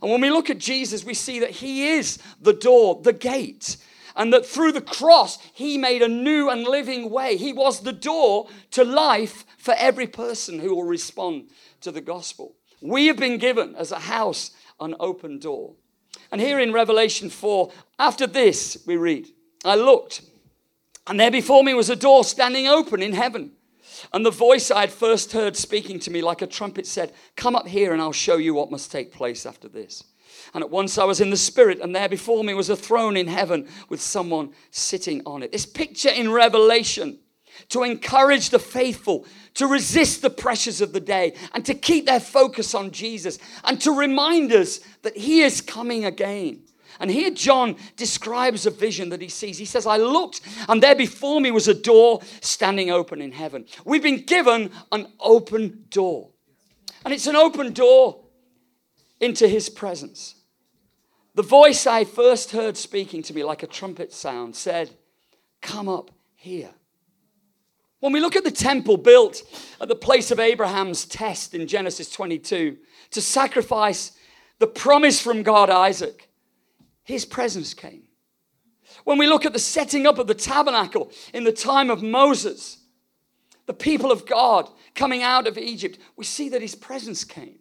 And 0.00 0.10
when 0.10 0.20
we 0.22 0.30
look 0.30 0.48
at 0.48 0.58
Jesus, 0.58 1.04
we 1.04 1.14
see 1.14 1.40
that 1.40 1.50
he 1.50 1.88
is 1.88 2.18
the 2.40 2.54
door, 2.54 3.00
the 3.02 3.12
gate 3.12 3.76
And 4.20 4.34
that 4.34 4.44
through 4.44 4.72
the 4.72 4.82
cross, 4.82 5.38
he 5.54 5.78
made 5.78 6.02
a 6.02 6.08
new 6.08 6.50
and 6.50 6.64
living 6.64 7.08
way. 7.08 7.38
He 7.38 7.54
was 7.54 7.80
the 7.80 7.92
door 7.94 8.48
to 8.72 8.84
life 8.84 9.46
for 9.56 9.72
every 9.78 10.06
person 10.06 10.58
who 10.58 10.76
will 10.76 10.84
respond 10.84 11.48
to 11.80 11.90
the 11.90 12.02
gospel. 12.02 12.54
We 12.82 13.06
have 13.06 13.16
been 13.16 13.38
given 13.38 13.74
as 13.76 13.92
a 13.92 14.00
house 14.00 14.50
an 14.78 14.94
open 15.00 15.38
door. 15.38 15.72
And 16.30 16.38
here 16.38 16.60
in 16.60 16.74
Revelation 16.74 17.30
4, 17.30 17.72
after 17.98 18.26
this, 18.26 18.84
we 18.86 18.98
read, 18.98 19.26
I 19.64 19.76
looked, 19.76 20.20
and 21.06 21.18
there 21.18 21.30
before 21.30 21.64
me 21.64 21.72
was 21.72 21.88
a 21.88 21.96
door 21.96 22.22
standing 22.22 22.66
open 22.66 23.00
in 23.00 23.14
heaven. 23.14 23.52
And 24.12 24.26
the 24.26 24.30
voice 24.30 24.70
I 24.70 24.82
had 24.82 24.92
first 24.92 25.32
heard 25.32 25.56
speaking 25.56 25.98
to 26.00 26.10
me 26.10 26.20
like 26.20 26.42
a 26.42 26.46
trumpet 26.46 26.86
said, 26.86 27.14
Come 27.36 27.56
up 27.56 27.68
here 27.68 27.94
and 27.94 28.02
I'll 28.02 28.12
show 28.12 28.36
you 28.36 28.52
what 28.52 28.70
must 28.70 28.92
take 28.92 29.14
place 29.14 29.46
after 29.46 29.66
this. 29.66 30.04
And 30.54 30.62
at 30.62 30.70
once 30.70 30.98
I 30.98 31.04
was 31.04 31.20
in 31.20 31.30
the 31.30 31.36
spirit, 31.36 31.80
and 31.80 31.94
there 31.94 32.08
before 32.08 32.44
me 32.44 32.54
was 32.54 32.70
a 32.70 32.76
throne 32.76 33.16
in 33.16 33.26
heaven 33.26 33.68
with 33.88 34.00
someone 34.00 34.52
sitting 34.70 35.22
on 35.26 35.42
it. 35.42 35.52
This 35.52 35.66
picture 35.66 36.10
in 36.10 36.32
Revelation 36.32 37.18
to 37.68 37.82
encourage 37.82 38.50
the 38.50 38.58
faithful 38.58 39.26
to 39.54 39.66
resist 39.66 40.22
the 40.22 40.30
pressures 40.30 40.80
of 40.80 40.92
the 40.92 41.00
day 41.00 41.34
and 41.52 41.64
to 41.66 41.74
keep 41.74 42.06
their 42.06 42.20
focus 42.20 42.74
on 42.74 42.90
Jesus 42.90 43.38
and 43.64 43.80
to 43.80 43.92
remind 43.92 44.52
us 44.52 44.80
that 45.02 45.16
He 45.16 45.42
is 45.42 45.60
coming 45.60 46.04
again. 46.04 46.62
And 46.98 47.10
here 47.10 47.30
John 47.30 47.76
describes 47.96 48.66
a 48.66 48.70
vision 48.70 49.08
that 49.08 49.22
he 49.22 49.28
sees. 49.28 49.56
He 49.56 49.64
says, 49.64 49.86
I 49.86 49.96
looked, 49.96 50.42
and 50.68 50.82
there 50.82 50.94
before 50.94 51.40
me 51.40 51.50
was 51.50 51.66
a 51.66 51.74
door 51.74 52.20
standing 52.42 52.90
open 52.90 53.22
in 53.22 53.32
heaven. 53.32 53.64
We've 53.86 54.02
been 54.02 54.24
given 54.24 54.70
an 54.92 55.06
open 55.18 55.86
door. 55.88 56.30
And 57.04 57.14
it's 57.14 57.26
an 57.26 57.36
open 57.36 57.72
door 57.72 58.22
into 59.20 59.46
his 59.46 59.68
presence. 59.68 60.34
The 61.34 61.42
voice 61.42 61.86
I 61.86 62.04
first 62.04 62.50
heard 62.50 62.76
speaking 62.76 63.22
to 63.24 63.34
me 63.34 63.44
like 63.44 63.62
a 63.62 63.68
trumpet 63.68 64.12
sound 64.12 64.56
said, 64.56 64.90
Come 65.62 65.88
up 65.88 66.10
here. 66.34 66.70
When 68.00 68.12
we 68.12 68.20
look 68.20 68.34
at 68.34 68.44
the 68.44 68.50
temple 68.50 68.96
built 68.96 69.42
at 69.80 69.88
the 69.88 69.94
place 69.94 70.30
of 70.30 70.40
Abraham's 70.40 71.04
test 71.04 71.54
in 71.54 71.68
Genesis 71.68 72.10
22 72.10 72.78
to 73.10 73.20
sacrifice 73.20 74.12
the 74.58 74.66
promise 74.66 75.20
from 75.20 75.42
God, 75.42 75.68
Isaac, 75.70 76.28
his 77.02 77.24
presence 77.24 77.74
came. 77.74 78.04
When 79.04 79.18
we 79.18 79.26
look 79.26 79.44
at 79.44 79.52
the 79.52 79.58
setting 79.58 80.06
up 80.06 80.18
of 80.18 80.26
the 80.26 80.34
tabernacle 80.34 81.12
in 81.32 81.44
the 81.44 81.52
time 81.52 81.90
of 81.90 82.02
Moses, 82.02 82.78
the 83.66 83.74
people 83.74 84.10
of 84.10 84.26
God 84.26 84.68
coming 84.94 85.22
out 85.22 85.46
of 85.46 85.56
Egypt, 85.56 85.98
we 86.16 86.24
see 86.24 86.48
that 86.48 86.62
his 86.62 86.74
presence 86.74 87.22
came. 87.22 87.59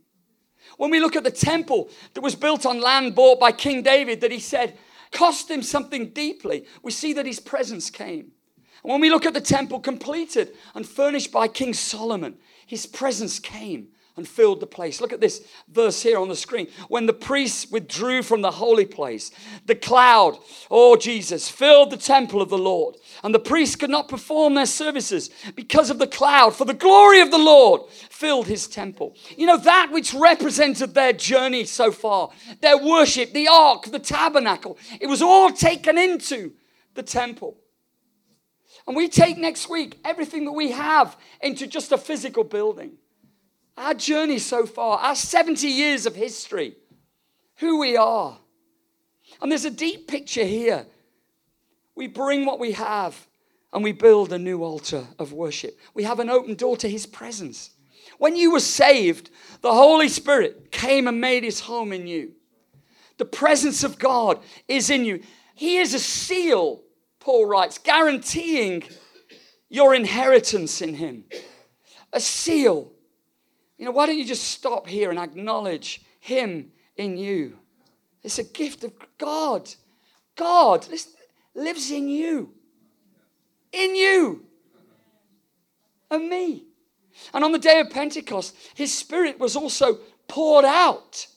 When 0.79 0.91
we 0.91 1.01
look 1.01 1.17
at 1.17 1.25
the 1.25 1.29
temple 1.29 1.89
that 2.13 2.21
was 2.21 2.35
built 2.35 2.65
on 2.65 2.79
land 2.79 3.13
bought 3.13 3.37
by 3.37 3.51
King 3.51 3.81
David, 3.81 4.21
that 4.21 4.31
he 4.31 4.39
said 4.39 4.77
cost 5.11 5.51
him 5.51 5.61
something 5.61 6.11
deeply, 6.11 6.65
we 6.81 6.91
see 6.91 7.11
that 7.13 7.25
his 7.25 7.41
presence 7.41 7.89
came. 7.89 8.31
And 8.81 8.91
when 8.93 9.01
we 9.01 9.09
look 9.09 9.25
at 9.25 9.33
the 9.33 9.41
temple 9.41 9.81
completed 9.81 10.55
and 10.73 10.87
furnished 10.87 11.33
by 11.33 11.49
King 11.49 11.73
Solomon, 11.73 12.37
his 12.65 12.85
presence 12.85 13.39
came 13.39 13.89
and 14.19 14.27
filled 14.27 14.59
the 14.59 14.67
place. 14.67 14.99
Look 14.99 15.13
at 15.13 15.21
this 15.21 15.47
verse 15.69 16.03
here 16.03 16.19
on 16.19 16.27
the 16.27 16.35
screen. 16.35 16.67
When 16.89 17.05
the 17.05 17.13
priests 17.13 17.71
withdrew 17.71 18.21
from 18.21 18.41
the 18.41 18.51
holy 18.51 18.85
place, 18.85 19.31
the 19.65 19.75
cloud, 19.75 20.37
oh 20.69 20.97
Jesus, 20.97 21.49
filled 21.49 21.89
the 21.89 21.97
temple 21.97 22.41
of 22.41 22.49
the 22.49 22.57
Lord. 22.57 22.97
And 23.23 23.33
the 23.33 23.39
priests 23.39 23.77
could 23.77 23.89
not 23.89 24.09
perform 24.09 24.55
their 24.55 24.65
services 24.65 25.29
because 25.55 25.89
of 25.89 25.99
the 25.99 26.07
cloud, 26.07 26.53
for 26.53 26.65
the 26.65 26.73
glory 26.73 27.21
of 27.21 27.31
the 27.31 27.37
Lord 27.37 27.89
filled 28.09 28.47
his 28.47 28.67
temple. 28.67 29.15
You 29.37 29.47
know, 29.47 29.57
that 29.57 29.89
which 29.91 30.13
represented 30.13 30.93
their 30.93 31.13
journey 31.13 31.63
so 31.63 31.91
far, 31.91 32.29
their 32.59 32.77
worship, 32.77 33.31
the 33.31 33.47
ark, 33.47 33.85
the 33.85 33.99
tabernacle, 33.99 34.77
it 34.99 35.07
was 35.07 35.21
all 35.21 35.49
taken 35.49 35.97
into 35.97 36.51
the 36.93 37.03
temple. 37.03 37.55
And 38.85 38.97
we 38.97 39.07
take 39.07 39.37
next 39.37 39.69
week 39.69 39.97
everything 40.03 40.43
that 40.45 40.51
we 40.51 40.71
have 40.71 41.15
into 41.41 41.67
just 41.67 41.93
a 41.93 41.97
physical 41.97 42.43
building. 42.43 42.97
Our 43.79 43.95
journey 43.95 44.37
so 44.37 44.65
far, 44.65 44.99
our 44.99 45.15
70 45.15 45.67
years 45.67 46.05
of 46.05 46.15
history, 46.15 46.75
who 47.57 47.79
we 47.79 47.97
are. 47.97 48.37
And 49.41 49.51
there's 49.51 49.65
a 49.65 49.71
deep 49.71 50.07
picture 50.07 50.43
here. 50.43 50.85
We 51.95 52.07
bring 52.07 52.45
what 52.45 52.59
we 52.59 52.73
have 52.73 53.27
and 53.73 53.83
we 53.83 53.91
build 53.91 54.31
a 54.31 54.37
new 54.37 54.63
altar 54.63 55.07
of 55.17 55.33
worship. 55.33 55.77
We 55.93 56.03
have 56.03 56.19
an 56.19 56.29
open 56.29 56.55
door 56.55 56.77
to 56.77 56.89
his 56.89 57.05
presence. 57.05 57.71
When 58.17 58.35
you 58.35 58.51
were 58.51 58.59
saved, 58.59 59.31
the 59.61 59.73
Holy 59.73 60.09
Spirit 60.09 60.71
came 60.71 61.07
and 61.07 61.19
made 61.21 61.43
his 61.43 61.61
home 61.61 61.91
in 61.91 62.05
you. 62.05 62.33
The 63.17 63.25
presence 63.25 63.83
of 63.83 63.97
God 63.97 64.39
is 64.67 64.89
in 64.89 65.05
you. 65.05 65.21
He 65.55 65.77
is 65.77 65.93
a 65.93 65.99
seal 65.99 66.83
Paul 67.19 67.45
writes, 67.45 67.77
guaranteeing 67.77 68.83
your 69.69 69.93
inheritance 69.93 70.81
in 70.81 70.95
Him. 70.95 71.25
A 72.13 72.19
seal. 72.19 72.91
You 73.79 73.85
know, 73.85 73.91
why 73.91 74.05
don't 74.05 74.17
you 74.17 74.25
just 74.25 74.43
stop 74.43 74.87
here 74.87 75.09
and 75.09 75.17
acknowledge 75.17 76.01
Him 76.19 76.73
in 76.97 77.17
you? 77.17 77.57
It's 78.21 78.37
a 78.37 78.43
gift 78.43 78.83
of 78.83 78.91
God. 79.17 79.73
God 80.35 80.85
lives 81.55 81.89
in 81.89 82.09
you. 82.09 82.51
In 83.71 83.95
you. 83.95 84.45
And 86.11 86.27
me. 86.27 86.65
And 87.33 87.45
on 87.45 87.53
the 87.53 87.57
day 87.57 87.79
of 87.79 87.89
Pentecost, 87.89 88.53
His 88.73 88.93
Spirit 88.93 89.39
was 89.39 89.55
also 89.55 89.99
poured 90.27 90.65
out. 90.65 91.27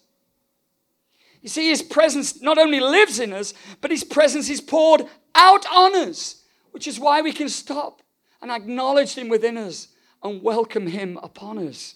You 1.42 1.49
see, 1.49 1.68
His 1.68 1.82
presence 1.82 2.42
not 2.42 2.58
only 2.58 2.80
lives 2.80 3.20
in 3.20 3.32
us, 3.32 3.54
but 3.80 3.92
His 3.92 4.02
presence 4.02 4.50
is 4.50 4.61
poured 4.61 5.02
out 5.37 5.64
on 5.66 5.94
us, 5.94 6.42
which 6.72 6.88
is 6.88 6.99
why 6.99 7.22
we 7.22 7.32
can 7.32 7.49
stop 7.49 8.02
and 8.40 8.50
acknowledge 8.50 9.14
Him 9.14 9.28
within 9.28 9.56
us 9.56 9.88
and 10.25 10.42
welcome 10.42 10.88
Him 10.88 11.20
upon 11.22 11.58
us. 11.68 11.94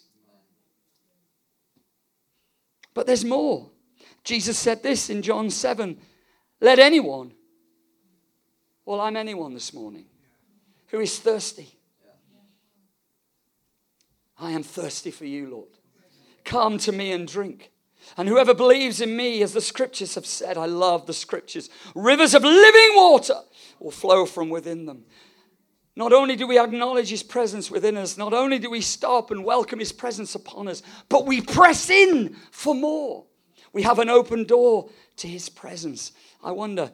But 2.96 3.06
there's 3.06 3.26
more. 3.26 3.68
Jesus 4.24 4.58
said 4.58 4.82
this 4.82 5.10
in 5.10 5.20
John 5.20 5.50
7 5.50 5.98
Let 6.62 6.78
anyone, 6.78 7.34
well, 8.86 9.02
I'm 9.02 9.18
anyone 9.18 9.52
this 9.52 9.74
morning, 9.74 10.06
who 10.86 11.00
is 11.00 11.18
thirsty. 11.18 11.68
I 14.38 14.52
am 14.52 14.62
thirsty 14.62 15.10
for 15.10 15.26
you, 15.26 15.50
Lord. 15.50 15.68
Come 16.44 16.78
to 16.78 16.92
me 16.92 17.12
and 17.12 17.28
drink. 17.28 17.70
And 18.16 18.30
whoever 18.30 18.54
believes 18.54 19.02
in 19.02 19.14
me, 19.14 19.42
as 19.42 19.52
the 19.52 19.60
scriptures 19.60 20.14
have 20.14 20.24
said, 20.24 20.56
I 20.56 20.64
love 20.64 21.04
the 21.04 21.12
scriptures, 21.12 21.68
rivers 21.94 22.32
of 22.32 22.44
living 22.44 22.90
water 22.94 23.40
will 23.78 23.90
flow 23.90 24.24
from 24.24 24.48
within 24.48 24.86
them. 24.86 25.04
Not 25.96 26.12
only 26.12 26.36
do 26.36 26.46
we 26.46 26.58
acknowledge 26.58 27.08
his 27.08 27.22
presence 27.22 27.70
within 27.70 27.96
us, 27.96 28.18
not 28.18 28.34
only 28.34 28.58
do 28.58 28.68
we 28.68 28.82
stop 28.82 29.30
and 29.30 29.42
welcome 29.42 29.78
his 29.78 29.92
presence 29.92 30.34
upon 30.34 30.68
us, 30.68 30.82
but 31.08 31.24
we 31.24 31.40
press 31.40 31.88
in 31.88 32.36
for 32.50 32.74
more. 32.74 33.24
We 33.72 33.82
have 33.82 33.98
an 33.98 34.10
open 34.10 34.44
door 34.44 34.90
to 35.16 35.26
his 35.26 35.48
presence. 35.48 36.12
I 36.44 36.52
wonder, 36.52 36.92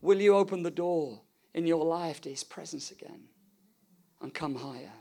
will 0.00 0.20
you 0.20 0.36
open 0.36 0.62
the 0.62 0.70
door 0.70 1.20
in 1.52 1.66
your 1.66 1.84
life 1.84 2.20
to 2.22 2.30
his 2.30 2.44
presence 2.44 2.92
again 2.92 3.24
and 4.22 4.32
come 4.32 4.54
higher? 4.54 4.92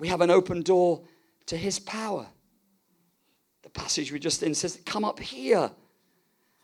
We 0.00 0.08
have 0.08 0.20
an 0.20 0.30
open 0.30 0.62
door 0.62 1.04
to 1.46 1.56
his 1.56 1.78
power. 1.78 2.26
The 3.62 3.70
passage 3.70 4.10
we 4.10 4.18
just 4.18 4.42
in 4.42 4.54
says, 4.54 4.80
Come 4.84 5.04
up 5.04 5.20
here 5.20 5.70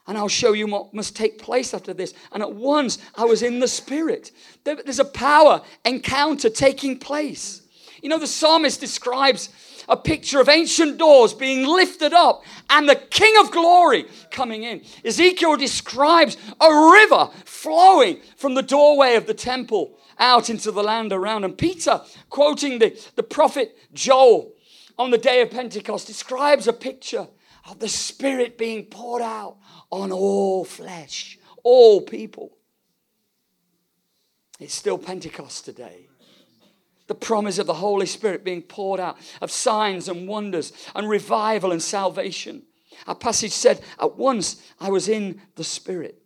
and 0.07 0.19
I'll 0.19 0.29
show 0.29 0.53
you 0.53 0.67
what 0.67 0.93
must 0.93 1.17
take 1.17 1.39
place 1.39 1.73
after 1.73 1.95
this. 1.95 2.15
And 2.33 2.43
at 2.43 2.55
once 2.55 2.99
I 3.15 3.25
was 3.25 3.43
in 3.43 3.61
the 3.61 3.69
Spirit. 3.69 4.33
There's 4.65 4.99
a 4.99 5.05
power 5.05 5.63
encounter 5.85 6.51
taking 6.51 6.99
place. 6.99 7.63
You 8.03 8.11
know, 8.11 8.19
the 8.19 8.27
psalmist 8.27 8.81
describes 8.81 9.49
a 9.89 9.97
picture 9.97 10.41
of 10.41 10.49
ancient 10.49 10.99
doors 10.99 11.33
being 11.33 11.67
lifted 11.67 12.13
up 12.13 12.43
and 12.69 12.89
the 12.89 12.97
King 12.97 13.35
of 13.41 13.51
glory 13.51 14.07
coming 14.31 14.63
in. 14.63 14.83
Ezekiel 15.05 15.57
describes 15.57 16.37
a 16.61 16.91
river 16.93 17.31
flowing 17.47 18.21
from 18.37 18.55
the 18.55 18.63
doorway 18.63 19.15
of 19.15 19.27
the 19.27 19.35
temple 19.35 19.99
out 20.19 20.51
into 20.51 20.71
the 20.71 20.83
land 20.83 21.13
around. 21.13 21.45
And 21.45 21.57
Peter, 21.57 22.01
quoting 22.29 22.79
the, 22.79 22.99
the 23.17 23.23
prophet 23.23 23.77
Joel, 23.93 24.53
on 24.99 25.11
the 25.11 25.19
day 25.19 25.41
of 25.41 25.51
Pentecost 25.51 26.07
describes 26.07 26.69
a 26.69 26.73
picture 26.73 27.27
of 27.69 27.79
the 27.79 27.89
Spirit 27.89 28.59
being 28.59 28.85
poured 28.85 29.23
out 29.23 29.57
on 30.03 30.11
all 30.11 30.65
flesh, 30.65 31.39
all 31.63 32.01
people. 32.01 32.51
It's 34.59 34.75
still 34.75 34.99
Pentecost 34.99 35.65
today. 35.65 36.09
The 37.07 37.15
promise 37.15 37.59
of 37.59 37.67
the 37.67 37.75
Holy 37.75 38.07
Spirit 38.07 38.45
being 38.45 38.63
poured 38.63 38.99
out, 38.99 39.19
of 39.41 39.51
signs 39.51 40.09
and 40.09 40.27
wonders, 40.27 40.73
and 40.95 41.09
revival 41.09 41.71
and 41.71 41.83
salvation. 41.83 42.63
Our 43.07 43.15
passage 43.15 43.53
said, 43.53 43.83
At 44.01 44.17
once 44.17 44.61
I 44.81 44.91
was 44.91 45.09
in 45.09 45.41
the 45.55 45.65
Spirit. 45.65 46.21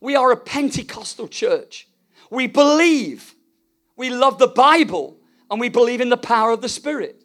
We 0.00 0.16
are 0.16 0.32
a 0.32 0.36
Pentecostal 0.36 1.28
church. 1.28 1.88
We 2.30 2.48
believe, 2.48 3.34
we 3.96 4.10
love 4.10 4.38
the 4.38 4.48
Bible, 4.48 5.18
and 5.50 5.58
we 5.58 5.68
believe 5.68 6.00
in 6.00 6.10
the 6.10 6.16
power 6.16 6.50
of 6.50 6.60
the 6.60 6.68
Spirit. 6.68 7.23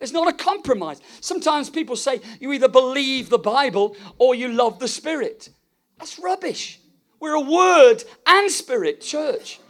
It's 0.00 0.12
not 0.12 0.28
a 0.28 0.32
compromise. 0.32 1.00
Sometimes 1.20 1.70
people 1.70 1.96
say 1.96 2.20
you 2.40 2.52
either 2.52 2.68
believe 2.68 3.30
the 3.30 3.38
Bible 3.38 3.96
or 4.18 4.34
you 4.34 4.48
love 4.48 4.78
the 4.78 4.88
Spirit. 4.88 5.50
That's 5.98 6.18
rubbish. 6.18 6.80
We're 7.20 7.34
a 7.34 7.40
word 7.40 8.04
and 8.26 8.50
spirit 8.50 9.00
church. 9.00 9.60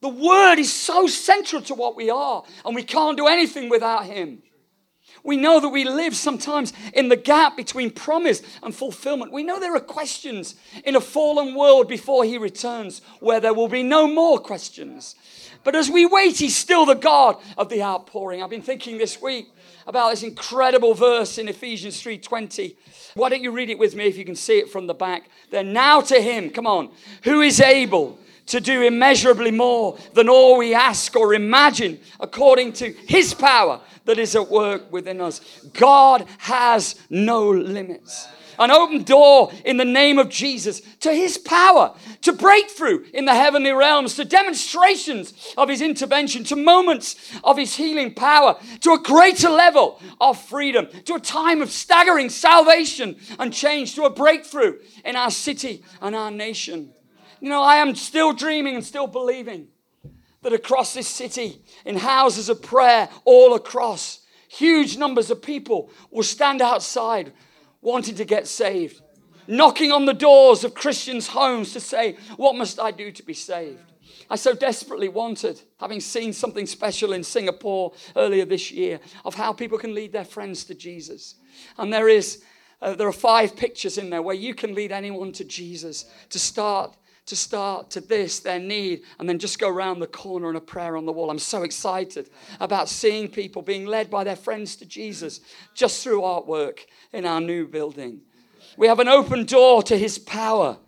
The 0.00 0.08
word 0.08 0.56
is 0.58 0.72
so 0.72 1.06
central 1.06 1.62
to 1.62 1.74
what 1.74 1.96
we 1.96 2.10
are, 2.10 2.42
and 2.64 2.74
we 2.74 2.82
can't 2.82 3.16
do 3.16 3.26
anything 3.26 3.68
without 3.68 4.06
him. 4.06 4.42
We 5.22 5.38
know 5.38 5.60
that 5.60 5.70
we 5.70 5.84
live 5.84 6.14
sometimes 6.14 6.74
in 6.92 7.08
the 7.08 7.16
gap 7.16 7.56
between 7.56 7.90
promise 7.90 8.42
and 8.62 8.74
fulfillment. 8.74 9.32
We 9.32 9.42
know 9.42 9.58
there 9.58 9.74
are 9.74 9.80
questions 9.80 10.56
in 10.84 10.96
a 10.96 11.00
fallen 11.00 11.54
world 11.54 11.88
before 11.88 12.24
he 12.24 12.36
returns 12.36 13.00
where 13.20 13.40
there 13.40 13.54
will 13.54 13.68
be 13.68 13.82
no 13.82 14.06
more 14.06 14.38
questions. 14.38 15.14
But 15.64 15.74
as 15.74 15.90
we 15.90 16.06
wait, 16.06 16.38
he's 16.38 16.56
still 16.56 16.86
the 16.86 16.94
God 16.94 17.36
of 17.56 17.68
the 17.70 17.82
outpouring. 17.82 18.42
I've 18.42 18.50
been 18.50 18.62
thinking 18.62 18.98
this 18.98 19.20
week 19.20 19.48
about 19.86 20.10
this 20.10 20.22
incredible 20.22 20.94
verse 20.94 21.38
in 21.38 21.48
Ephesians 21.48 22.00
3:20. 22.02 22.76
Why 23.14 23.28
don't 23.28 23.42
you 23.42 23.50
read 23.50 23.70
it 23.70 23.78
with 23.78 23.94
me 23.94 24.04
if 24.04 24.16
you 24.16 24.24
can 24.24 24.36
see 24.36 24.58
it 24.58 24.70
from 24.70 24.86
the 24.86 24.94
back? 24.94 25.30
Then 25.50 25.72
now 25.72 26.00
to 26.02 26.20
him, 26.20 26.50
come 26.50 26.66
on, 26.66 26.90
who 27.22 27.40
is 27.40 27.60
able 27.60 28.18
to 28.46 28.60
do 28.60 28.82
immeasurably 28.82 29.50
more 29.50 29.96
than 30.12 30.28
all 30.28 30.58
we 30.58 30.74
ask 30.74 31.16
or 31.16 31.32
imagine 31.32 31.98
according 32.20 32.72
to 32.74 32.92
his 33.06 33.32
power 33.32 33.80
that 34.04 34.18
is 34.18 34.36
at 34.36 34.50
work 34.50 34.92
within 34.92 35.20
us. 35.20 35.40
God 35.72 36.26
has 36.38 36.96
no 37.08 37.48
limits. 37.48 38.28
An 38.58 38.70
open 38.70 39.02
door 39.02 39.52
in 39.64 39.76
the 39.76 39.84
name 39.84 40.18
of 40.18 40.28
Jesus 40.28 40.80
to 41.00 41.12
his 41.12 41.38
power, 41.38 41.94
to 42.22 42.32
breakthrough 42.32 43.04
in 43.12 43.24
the 43.24 43.34
heavenly 43.34 43.72
realms, 43.72 44.14
to 44.16 44.24
demonstrations 44.24 45.54
of 45.56 45.68
his 45.68 45.80
intervention, 45.80 46.44
to 46.44 46.56
moments 46.56 47.16
of 47.42 47.58
his 47.58 47.76
healing 47.76 48.14
power, 48.14 48.56
to 48.80 48.92
a 48.92 48.98
greater 48.98 49.50
level 49.50 50.00
of 50.20 50.40
freedom, 50.40 50.88
to 51.04 51.14
a 51.14 51.20
time 51.20 51.62
of 51.62 51.70
staggering 51.70 52.28
salvation 52.28 53.16
and 53.38 53.52
change, 53.52 53.94
to 53.94 54.04
a 54.04 54.10
breakthrough 54.10 54.78
in 55.04 55.16
our 55.16 55.30
city 55.30 55.82
and 56.00 56.14
our 56.14 56.30
nation. 56.30 56.92
You 57.40 57.50
know, 57.50 57.62
I 57.62 57.76
am 57.76 57.94
still 57.94 58.32
dreaming 58.32 58.74
and 58.74 58.84
still 58.84 59.06
believing 59.06 59.68
that 60.42 60.52
across 60.52 60.94
this 60.94 61.08
city, 61.08 61.62
in 61.84 61.96
houses 61.96 62.48
of 62.48 62.62
prayer 62.62 63.08
all 63.24 63.54
across, 63.54 64.20
huge 64.48 64.96
numbers 64.96 65.30
of 65.30 65.42
people 65.42 65.90
will 66.10 66.22
stand 66.22 66.62
outside 66.62 67.32
wanting 67.84 68.16
to 68.16 68.24
get 68.24 68.48
saved, 68.48 69.00
knocking 69.46 69.92
on 69.92 70.06
the 70.06 70.14
doors 70.14 70.64
of 70.64 70.74
Christians' 70.74 71.28
homes 71.28 71.72
to 71.74 71.80
say, 71.80 72.16
What 72.36 72.56
must 72.56 72.80
I 72.80 72.90
do 72.90 73.12
to 73.12 73.22
be 73.22 73.34
saved? 73.34 73.92
I 74.30 74.36
so 74.36 74.54
desperately 74.54 75.08
wanted, 75.08 75.60
having 75.78 76.00
seen 76.00 76.32
something 76.32 76.66
special 76.66 77.12
in 77.12 77.22
Singapore 77.22 77.92
earlier 78.16 78.44
this 78.44 78.72
year, 78.72 79.00
of 79.24 79.34
how 79.34 79.52
people 79.52 79.78
can 79.78 79.94
lead 79.94 80.12
their 80.12 80.24
friends 80.24 80.64
to 80.64 80.74
Jesus. 80.74 81.36
And 81.76 81.92
there 81.92 82.08
is, 82.08 82.42
uh, 82.80 82.94
there 82.94 83.06
are 83.06 83.12
five 83.12 83.54
pictures 83.54 83.98
in 83.98 84.10
there 84.10 84.22
where 84.22 84.34
you 84.34 84.54
can 84.54 84.74
lead 84.74 84.92
anyone 84.92 85.32
to 85.32 85.44
Jesus 85.44 86.06
to 86.30 86.38
start 86.38 86.96
to 87.26 87.36
start 87.36 87.90
to 87.90 88.00
this, 88.00 88.40
their 88.40 88.58
need, 88.58 89.02
and 89.18 89.28
then 89.28 89.38
just 89.38 89.58
go 89.58 89.68
around 89.68 90.00
the 90.00 90.06
corner 90.06 90.48
and 90.48 90.56
a 90.56 90.60
prayer 90.60 90.96
on 90.96 91.06
the 91.06 91.12
wall. 91.12 91.30
I'm 91.30 91.38
so 91.38 91.62
excited 91.62 92.28
about 92.60 92.88
seeing 92.88 93.28
people 93.28 93.62
being 93.62 93.86
led 93.86 94.10
by 94.10 94.24
their 94.24 94.36
friends 94.36 94.76
to 94.76 94.86
Jesus 94.86 95.40
just 95.74 96.02
through 96.02 96.20
artwork 96.20 96.80
in 97.12 97.24
our 97.24 97.40
new 97.40 97.66
building. 97.66 98.20
We 98.76 98.88
have 98.88 99.00
an 99.00 99.08
open 99.08 99.44
door 99.44 99.82
to 99.84 99.96
his 99.96 100.18
power, 100.18 100.78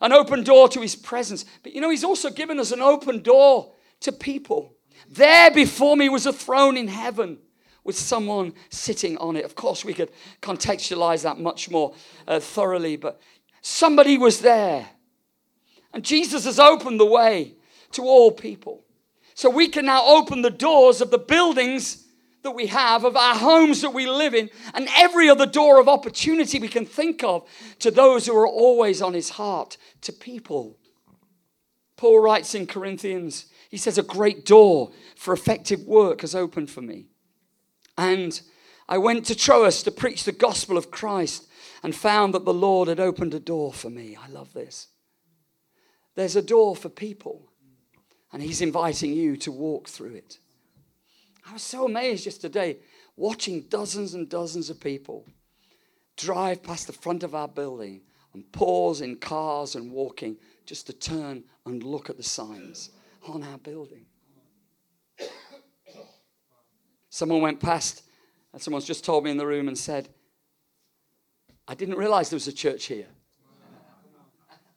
an 0.00 0.12
open 0.12 0.42
door 0.42 0.68
to 0.70 0.80
his 0.80 0.96
presence. 0.96 1.44
But 1.62 1.72
you 1.72 1.80
know, 1.80 1.90
he's 1.90 2.04
also 2.04 2.30
given 2.30 2.58
us 2.58 2.72
an 2.72 2.80
open 2.80 3.22
door 3.22 3.72
to 4.00 4.12
people. 4.12 4.74
There 5.08 5.50
before 5.52 5.96
me 5.96 6.08
was 6.08 6.26
a 6.26 6.32
throne 6.32 6.76
in 6.76 6.88
heaven 6.88 7.38
with 7.84 7.96
someone 7.96 8.52
sitting 8.70 9.16
on 9.18 9.36
it. 9.36 9.44
Of 9.44 9.54
course, 9.54 9.84
we 9.84 9.94
could 9.94 10.10
contextualize 10.42 11.22
that 11.22 11.38
much 11.38 11.70
more 11.70 11.94
uh, 12.26 12.40
thoroughly, 12.40 12.96
but 12.96 13.20
somebody 13.60 14.18
was 14.18 14.40
there 14.40 14.88
and 15.96 16.04
Jesus 16.04 16.44
has 16.44 16.58
opened 16.58 17.00
the 17.00 17.06
way 17.06 17.54
to 17.92 18.02
all 18.02 18.30
people. 18.30 18.84
So 19.32 19.48
we 19.48 19.66
can 19.66 19.86
now 19.86 20.04
open 20.04 20.42
the 20.42 20.50
doors 20.50 21.00
of 21.00 21.10
the 21.10 21.16
buildings 21.16 22.04
that 22.42 22.50
we 22.50 22.66
have, 22.66 23.02
of 23.02 23.16
our 23.16 23.34
homes 23.34 23.80
that 23.80 23.94
we 23.94 24.06
live 24.06 24.34
in, 24.34 24.50
and 24.74 24.90
every 24.94 25.30
other 25.30 25.46
door 25.46 25.80
of 25.80 25.88
opportunity 25.88 26.58
we 26.58 26.68
can 26.68 26.84
think 26.84 27.24
of 27.24 27.48
to 27.78 27.90
those 27.90 28.26
who 28.26 28.36
are 28.36 28.46
always 28.46 29.00
on 29.00 29.14
his 29.14 29.30
heart, 29.30 29.78
to 30.02 30.12
people. 30.12 30.76
Paul 31.96 32.20
writes 32.20 32.54
in 32.54 32.66
Corinthians, 32.66 33.46
he 33.70 33.78
says, 33.78 33.96
A 33.96 34.02
great 34.02 34.44
door 34.44 34.92
for 35.14 35.32
effective 35.32 35.80
work 35.84 36.20
has 36.20 36.34
opened 36.34 36.68
for 36.68 36.82
me. 36.82 37.06
And 37.96 38.38
I 38.86 38.98
went 38.98 39.24
to 39.26 39.34
Troas 39.34 39.82
to 39.84 39.90
preach 39.90 40.24
the 40.24 40.32
gospel 40.32 40.76
of 40.76 40.90
Christ 40.90 41.46
and 41.82 41.94
found 41.94 42.34
that 42.34 42.44
the 42.44 42.52
Lord 42.52 42.88
had 42.88 43.00
opened 43.00 43.32
a 43.32 43.40
door 43.40 43.72
for 43.72 43.88
me. 43.88 44.14
I 44.22 44.28
love 44.28 44.52
this. 44.52 44.88
There's 46.16 46.34
a 46.34 46.42
door 46.42 46.74
for 46.74 46.88
people, 46.88 47.42
and 48.32 48.42
He's 48.42 48.60
inviting 48.60 49.12
you 49.12 49.36
to 49.36 49.52
walk 49.52 49.88
through 49.88 50.14
it. 50.14 50.38
I 51.48 51.52
was 51.52 51.62
so 51.62 51.84
amazed 51.84 52.26
yesterday 52.26 52.78
watching 53.16 53.62
dozens 53.68 54.14
and 54.14 54.28
dozens 54.28 54.68
of 54.68 54.80
people 54.80 55.24
drive 56.16 56.62
past 56.62 56.88
the 56.88 56.92
front 56.92 57.22
of 57.22 57.34
our 57.34 57.46
building 57.46 58.00
and 58.34 58.50
pause 58.50 59.00
in 59.00 59.16
cars 59.16 59.76
and 59.76 59.92
walking 59.92 60.36
just 60.64 60.86
to 60.88 60.92
turn 60.92 61.44
and 61.64 61.82
look 61.82 62.10
at 62.10 62.16
the 62.16 62.22
signs 62.22 62.90
on 63.28 63.42
our 63.42 63.58
building. 63.58 64.06
Someone 67.10 67.40
went 67.40 67.60
past, 67.60 68.02
and 68.52 68.60
someone's 68.60 68.84
just 68.84 69.04
told 69.04 69.24
me 69.24 69.30
in 69.30 69.36
the 69.36 69.46
room 69.46 69.68
and 69.68 69.78
said, 69.78 70.08
I 71.68 71.74
didn't 71.74 71.96
realize 71.96 72.28
there 72.28 72.36
was 72.36 72.48
a 72.48 72.52
church 72.52 72.86
here. 72.86 73.06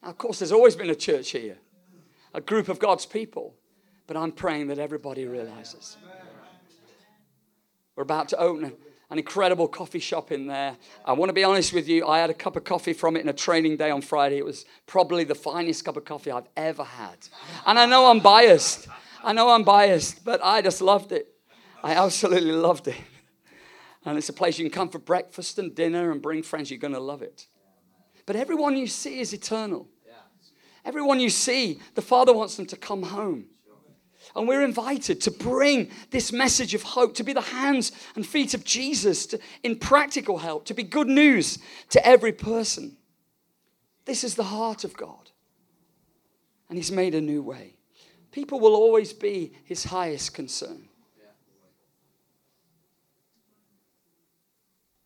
Of 0.01 0.17
course, 0.17 0.39
there's 0.39 0.51
always 0.51 0.75
been 0.75 0.89
a 0.89 0.95
church 0.95 1.31
here, 1.31 1.57
a 2.33 2.41
group 2.41 2.69
of 2.69 2.79
God's 2.79 3.05
people, 3.05 3.55
but 4.07 4.15
I'm 4.15 4.31
praying 4.31 4.67
that 4.67 4.79
everybody 4.79 5.25
realizes. 5.25 5.97
We're 7.95 8.03
about 8.03 8.29
to 8.29 8.37
open 8.37 8.73
an 9.11 9.17
incredible 9.17 9.67
coffee 9.67 9.99
shop 9.99 10.31
in 10.31 10.47
there. 10.47 10.77
I 11.03 11.13
want 11.13 11.29
to 11.29 11.33
be 11.33 11.43
honest 11.43 11.73
with 11.73 11.89
you, 11.89 12.07
I 12.07 12.19
had 12.19 12.29
a 12.29 12.33
cup 12.33 12.55
of 12.55 12.63
coffee 12.63 12.93
from 12.93 13.17
it 13.17 13.21
in 13.21 13.29
a 13.29 13.33
training 13.33 13.77
day 13.77 13.89
on 13.89 14.01
Friday. 14.01 14.37
It 14.37 14.45
was 14.45 14.65
probably 14.85 15.23
the 15.23 15.35
finest 15.35 15.83
cup 15.83 15.97
of 15.97 16.05
coffee 16.05 16.31
I've 16.31 16.47
ever 16.55 16.83
had. 16.83 17.17
And 17.65 17.77
I 17.77 17.85
know 17.85 18.05
I'm 18.05 18.19
biased. 18.19 18.87
I 19.23 19.33
know 19.33 19.49
I'm 19.49 19.63
biased, 19.63 20.23
but 20.23 20.39
I 20.43 20.61
just 20.61 20.79
loved 20.79 21.11
it. 21.11 21.27
I 21.83 21.93
absolutely 21.93 22.53
loved 22.53 22.87
it. 22.87 23.01
And 24.05 24.17
it's 24.17 24.29
a 24.29 24.33
place 24.33 24.57
you 24.57 24.69
can 24.69 24.73
come 24.73 24.89
for 24.89 24.99
breakfast 24.99 25.59
and 25.59 25.75
dinner 25.75 26.11
and 26.11 26.21
bring 26.21 26.41
friends. 26.41 26.71
You're 26.71 26.79
going 26.79 26.93
to 26.93 26.99
love 26.99 27.21
it. 27.21 27.47
But 28.29 28.35
everyone 28.35 28.77
you 28.77 28.85
see 28.85 29.19
is 29.19 29.33
eternal. 29.33 29.87
Everyone 30.85 31.19
you 31.19 31.31
see, 31.31 31.79
the 31.95 32.01
Father 32.03 32.31
wants 32.31 32.57
them 32.57 32.67
to 32.67 32.77
come 32.77 33.01
home. 33.01 33.45
And 34.35 34.47
we're 34.47 34.61
invited 34.61 35.19
to 35.21 35.31
bring 35.31 35.89
this 36.11 36.31
message 36.31 36.75
of 36.75 36.83
hope, 36.83 37.15
to 37.15 37.23
be 37.23 37.33
the 37.33 37.41
hands 37.41 37.91
and 38.15 38.23
feet 38.23 38.53
of 38.53 38.63
Jesus 38.63 39.25
to, 39.25 39.39
in 39.63 39.79
practical 39.79 40.37
help, 40.37 40.65
to 40.65 40.75
be 40.75 40.83
good 40.83 41.07
news 41.07 41.57
to 41.89 42.05
every 42.05 42.31
person. 42.31 42.97
This 44.05 44.23
is 44.23 44.35
the 44.35 44.43
heart 44.43 44.83
of 44.83 44.95
God. 44.95 45.31
And 46.69 46.77
He's 46.77 46.91
made 46.91 47.15
a 47.15 47.21
new 47.21 47.41
way. 47.41 47.77
People 48.31 48.59
will 48.59 48.75
always 48.75 49.11
be 49.11 49.53
His 49.63 49.85
highest 49.85 50.35
concern. 50.35 50.87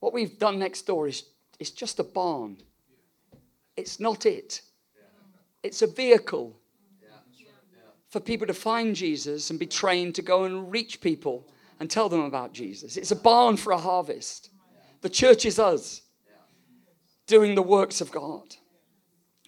What 0.01 0.11
we've 0.11 0.37
done 0.37 0.59
next 0.59 0.81
door 0.81 1.07
is, 1.07 1.23
is 1.57 1.71
just 1.71 1.99
a 1.99 2.03
barn 2.03 2.57
it's 3.75 3.99
not 3.99 4.25
it. 4.25 4.61
It's 5.63 5.81
a 5.81 5.87
vehicle 5.87 6.59
for 8.09 8.19
people 8.19 8.45
to 8.45 8.53
find 8.53 8.95
Jesus 8.95 9.49
and 9.49 9.57
be 9.57 9.65
trained 9.65 10.15
to 10.15 10.21
go 10.21 10.43
and 10.43 10.71
reach 10.71 11.01
people 11.01 11.47
and 11.79 11.89
tell 11.89 12.09
them 12.09 12.21
about 12.21 12.53
Jesus. 12.53 12.97
It's 12.97 13.11
a 13.11 13.15
barn 13.15 13.57
for 13.57 13.71
a 13.71 13.77
harvest. 13.77 14.49
The 15.01 15.09
church 15.09 15.45
is 15.45 15.57
us 15.57 16.01
doing 17.25 17.55
the 17.55 17.61
works 17.61 18.01
of 18.01 18.11
God. 18.11 18.55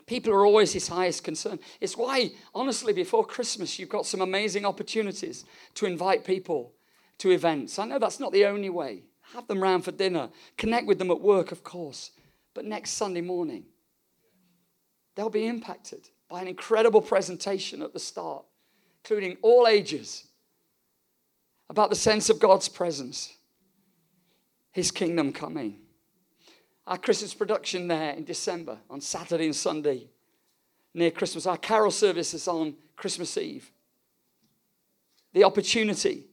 People 0.08 0.34
are 0.34 0.46
always 0.46 0.74
his 0.74 0.88
highest 0.88 1.24
concern. 1.24 1.60
It's 1.82 1.98
why, 1.98 2.32
honestly, 2.54 2.94
before 2.94 3.26
Christmas, 3.26 3.80
you've 3.80 3.90
got 3.90 4.06
some 4.06 4.22
amazing 4.22 4.66
opportunities 4.66 5.46
to 5.76 5.86
invite 5.86 6.26
people 6.26 6.74
to 7.20 7.32
events. 7.32 7.80
I 7.80 7.86
know 7.86 8.00
that's 8.00 8.20
not 8.20 8.32
the 8.32 8.46
only 8.46 8.70
way. 8.70 9.04
Have 9.34 9.48
them 9.48 9.62
round 9.62 9.84
for 9.84 9.92
dinner, 9.92 10.30
connect 10.58 10.86
with 10.86 11.00
them 11.00 11.10
at 11.10 11.22
work, 11.22 11.52
of 11.52 11.64
course. 11.64 12.12
But 12.54 12.66
next 12.66 12.92
Sunday 12.92 13.22
morning, 13.22 13.66
they'll 15.16 15.30
be 15.30 15.48
impacted 15.48 16.10
by 16.30 16.42
an 16.42 16.48
incredible 16.48 17.02
presentation 17.02 17.82
at 17.82 17.94
the 17.94 18.00
start, 18.00 18.46
including 19.04 19.38
all 19.42 19.68
ages, 19.68 20.26
about 21.70 21.90
the 21.90 21.96
sense 21.96 22.30
of 22.30 22.40
God's 22.40 22.70
presence, 22.70 23.34
His 24.72 24.92
kingdom 24.92 25.32
coming. 25.32 25.80
Our 26.88 26.98
Christmas 26.98 27.34
production 27.34 27.88
there 27.88 28.12
in 28.14 28.26
December 28.26 28.78
on 28.90 29.02
Saturday 29.02 29.46
and 29.46 29.56
Sunday 29.56 30.08
near 30.94 31.12
Christmas. 31.12 31.48
Our 31.48 31.58
carol 31.58 31.92
service 31.92 32.34
is 32.34 32.48
on 32.48 32.76
Christmas 32.96 33.38
Eve. 33.38 33.72
The 35.34 35.44
opportunity 35.44 36.26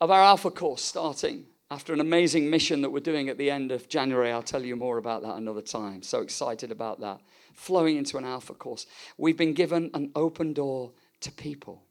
of 0.00 0.10
our 0.10 0.20
Alpha 0.20 0.50
course 0.50 0.82
starting 0.82 1.46
after 1.70 1.92
an 1.92 2.00
amazing 2.00 2.48
mission 2.48 2.80
that 2.82 2.90
we're 2.90 3.00
doing 3.00 3.28
at 3.28 3.38
the 3.38 3.50
end 3.50 3.72
of 3.72 3.88
January. 3.88 4.30
I'll 4.30 4.42
tell 4.42 4.64
you 4.64 4.76
more 4.76 4.98
about 4.98 5.22
that 5.22 5.36
another 5.36 5.62
time. 5.62 6.02
So 6.02 6.20
excited 6.20 6.70
about 6.70 7.00
that 7.00 7.20
flowing 7.54 7.96
into 7.96 8.18
an 8.18 8.24
alpha 8.24 8.54
course. 8.54 8.86
We've 9.16 9.36
been 9.36 9.54
given 9.54 9.90
an 9.94 10.12
open 10.14 10.52
door 10.52 10.92
to 11.20 11.32
people. 11.32 11.82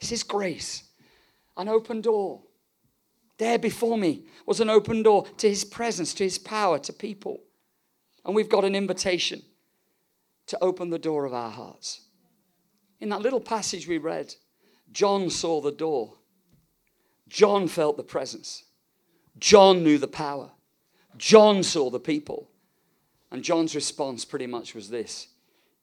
This 0.00 0.12
is 0.12 0.22
grace, 0.22 0.82
an 1.56 1.68
open 1.68 2.00
door. 2.00 2.42
There 3.38 3.58
before 3.58 3.96
me 3.96 4.26
was 4.44 4.60
an 4.60 4.68
open 4.68 5.02
door 5.02 5.26
to 5.38 5.48
his 5.48 5.64
presence, 5.64 6.12
to 6.14 6.24
his 6.24 6.38
power, 6.38 6.78
to 6.80 6.92
people. 6.92 7.40
And 8.24 8.34
we've 8.34 8.48
got 8.48 8.64
an 8.64 8.74
invitation 8.74 9.42
to 10.48 10.58
open 10.62 10.90
the 10.90 10.98
door 10.98 11.24
of 11.24 11.32
our 11.32 11.50
hearts. 11.50 12.02
In 13.00 13.08
that 13.10 13.22
little 13.22 13.40
passage 13.40 13.86
we 13.86 13.98
read, 13.98 14.34
John 14.90 15.30
saw 15.30 15.60
the 15.60 15.72
door. 15.72 16.14
John 17.28 17.68
felt 17.68 17.96
the 17.96 18.04
presence. 18.04 18.64
John 19.38 19.82
knew 19.82 19.98
the 19.98 20.08
power. 20.08 20.50
John 21.16 21.62
saw 21.62 21.90
the 21.90 22.00
people. 22.00 22.50
And 23.30 23.42
John's 23.42 23.74
response 23.74 24.24
pretty 24.24 24.46
much 24.46 24.74
was 24.74 24.88
this 24.88 25.28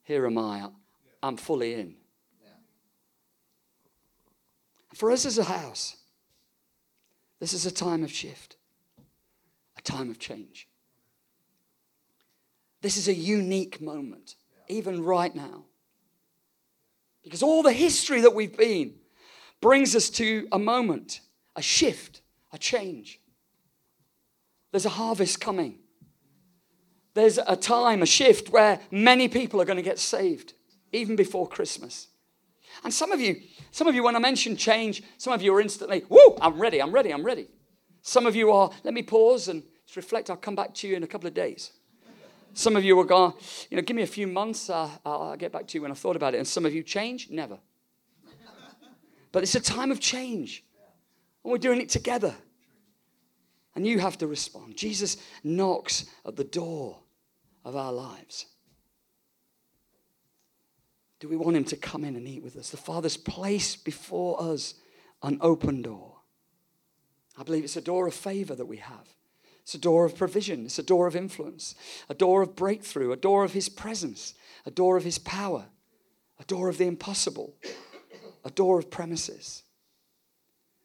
Here 0.03 0.25
am 0.25 0.37
I. 0.37 0.69
I'm 1.21 1.37
fully 1.37 1.73
in. 1.73 1.95
For 4.93 5.09
us 5.11 5.25
as 5.25 5.37
a 5.39 5.43
house, 5.43 5.97
this 7.39 7.53
is 7.53 7.65
a 7.65 7.71
time 7.71 8.03
of 8.03 8.11
shift, 8.11 8.57
a 9.77 9.81
time 9.81 10.11
of 10.11 10.19
change. 10.19 10.67
This 12.81 12.97
is 12.97 13.07
a 13.07 13.13
unique 13.13 13.81
moment, 13.81 14.35
even 14.67 15.03
right 15.03 15.33
now. 15.33 15.63
Because 17.23 17.41
all 17.41 17.63
the 17.63 17.71
history 17.71 18.21
that 18.21 18.35
we've 18.35 18.55
been 18.55 18.95
brings 19.61 19.95
us 19.95 20.09
to 20.11 20.47
a 20.51 20.59
moment, 20.59 21.21
a 21.55 21.61
shift, 21.61 22.21
a 22.51 22.57
change. 22.57 23.19
There's 24.73 24.87
a 24.87 24.89
harvest 24.89 25.39
coming. 25.39 25.77
There's 27.13 27.37
a 27.37 27.55
time, 27.55 28.01
a 28.01 28.07
shift 28.07 28.49
where 28.49 28.79
many 28.89 29.27
people 29.27 29.61
are 29.61 29.65
going 29.65 29.77
to 29.77 29.83
get 29.83 29.99
saved, 29.99 30.53
even 30.91 31.15
before 31.15 31.47
Christmas. 31.47 32.07
And 32.83 32.91
some 32.91 33.11
of 33.11 33.21
you, 33.21 33.39
some 33.69 33.85
of 33.85 33.93
you, 33.93 34.01
when 34.01 34.15
I 34.15 34.19
mention 34.19 34.57
change, 34.57 35.03
some 35.19 35.31
of 35.31 35.43
you 35.43 35.53
are 35.53 35.61
instantly, 35.61 36.03
whoo, 36.09 36.35
I'm 36.41 36.59
ready, 36.59 36.81
I'm 36.81 36.91
ready, 36.91 37.13
I'm 37.13 37.23
ready. 37.23 37.49
Some 38.01 38.25
of 38.25 38.35
you 38.35 38.51
are, 38.51 38.71
let 38.83 38.95
me 38.95 39.03
pause 39.03 39.47
and 39.47 39.61
just 39.85 39.95
reflect, 39.95 40.31
I'll 40.31 40.37
come 40.37 40.55
back 40.55 40.73
to 40.73 40.87
you 40.87 40.95
in 40.95 41.03
a 41.03 41.07
couple 41.07 41.27
of 41.27 41.35
days. 41.35 41.71
Some 42.55 42.75
of 42.75 42.83
you 42.83 42.99
are 42.99 43.05
going, 43.05 43.33
you 43.69 43.77
know, 43.77 43.83
give 43.83 43.95
me 43.95 44.01
a 44.01 44.07
few 44.07 44.25
months, 44.25 44.71
uh, 44.71 44.89
I'll 45.05 45.37
get 45.37 45.51
back 45.51 45.67
to 45.67 45.77
you 45.77 45.83
when 45.83 45.91
I've 45.91 45.99
thought 45.99 46.15
about 46.15 46.33
it. 46.33 46.37
And 46.37 46.47
some 46.47 46.65
of 46.65 46.73
you 46.73 46.81
change, 46.81 47.29
never. 47.29 47.59
But 49.31 49.43
it's 49.43 49.53
a 49.53 49.59
time 49.59 49.91
of 49.91 49.99
change. 49.99 50.63
And 51.43 51.51
we're 51.51 51.59
doing 51.59 51.79
it 51.79 51.89
together. 51.89 52.33
And 53.75 53.87
you 53.87 53.99
have 53.99 54.17
to 54.19 54.27
respond. 54.27 54.77
Jesus 54.77 55.17
knocks 55.43 56.05
at 56.25 56.35
the 56.35 56.43
door 56.43 56.99
of 57.65 57.75
our 57.75 57.91
lives. 57.91 58.45
Do 61.19 61.29
we 61.29 61.37
want 61.37 61.55
him 61.55 61.63
to 61.65 61.77
come 61.77 62.03
in 62.03 62.15
and 62.15 62.27
eat 62.27 62.43
with 62.43 62.57
us? 62.57 62.69
The 62.69 62.77
Father's 62.77 63.17
placed 63.17 63.85
before 63.85 64.41
us 64.41 64.75
an 65.23 65.37
open 65.41 65.81
door. 65.81 66.17
I 67.37 67.43
believe 67.43 67.63
it's 67.63 67.77
a 67.77 67.81
door 67.81 68.07
of 68.07 68.13
favor 68.13 68.53
that 68.55 68.65
we 68.65 68.77
have. 68.77 69.07
It's 69.61 69.73
a 69.73 69.79
door 69.79 70.05
of 70.05 70.17
provision. 70.17 70.65
It's 70.65 70.79
a 70.79 70.83
door 70.83 71.07
of 71.07 71.15
influence, 71.15 71.73
a 72.09 72.13
door 72.13 72.41
of 72.41 72.55
breakthrough, 72.55 73.13
a 73.13 73.17
door 73.17 73.45
of 73.45 73.53
his 73.53 73.69
presence, 73.69 74.33
a 74.65 74.71
door 74.71 74.97
of 74.97 75.05
his 75.05 75.17
power, 75.17 75.65
a 76.39 76.43
door 76.43 76.67
of 76.67 76.77
the 76.77 76.85
impossible, 76.85 77.55
a 78.43 78.51
door 78.51 78.77
of 78.77 78.91
premises. 78.91 79.63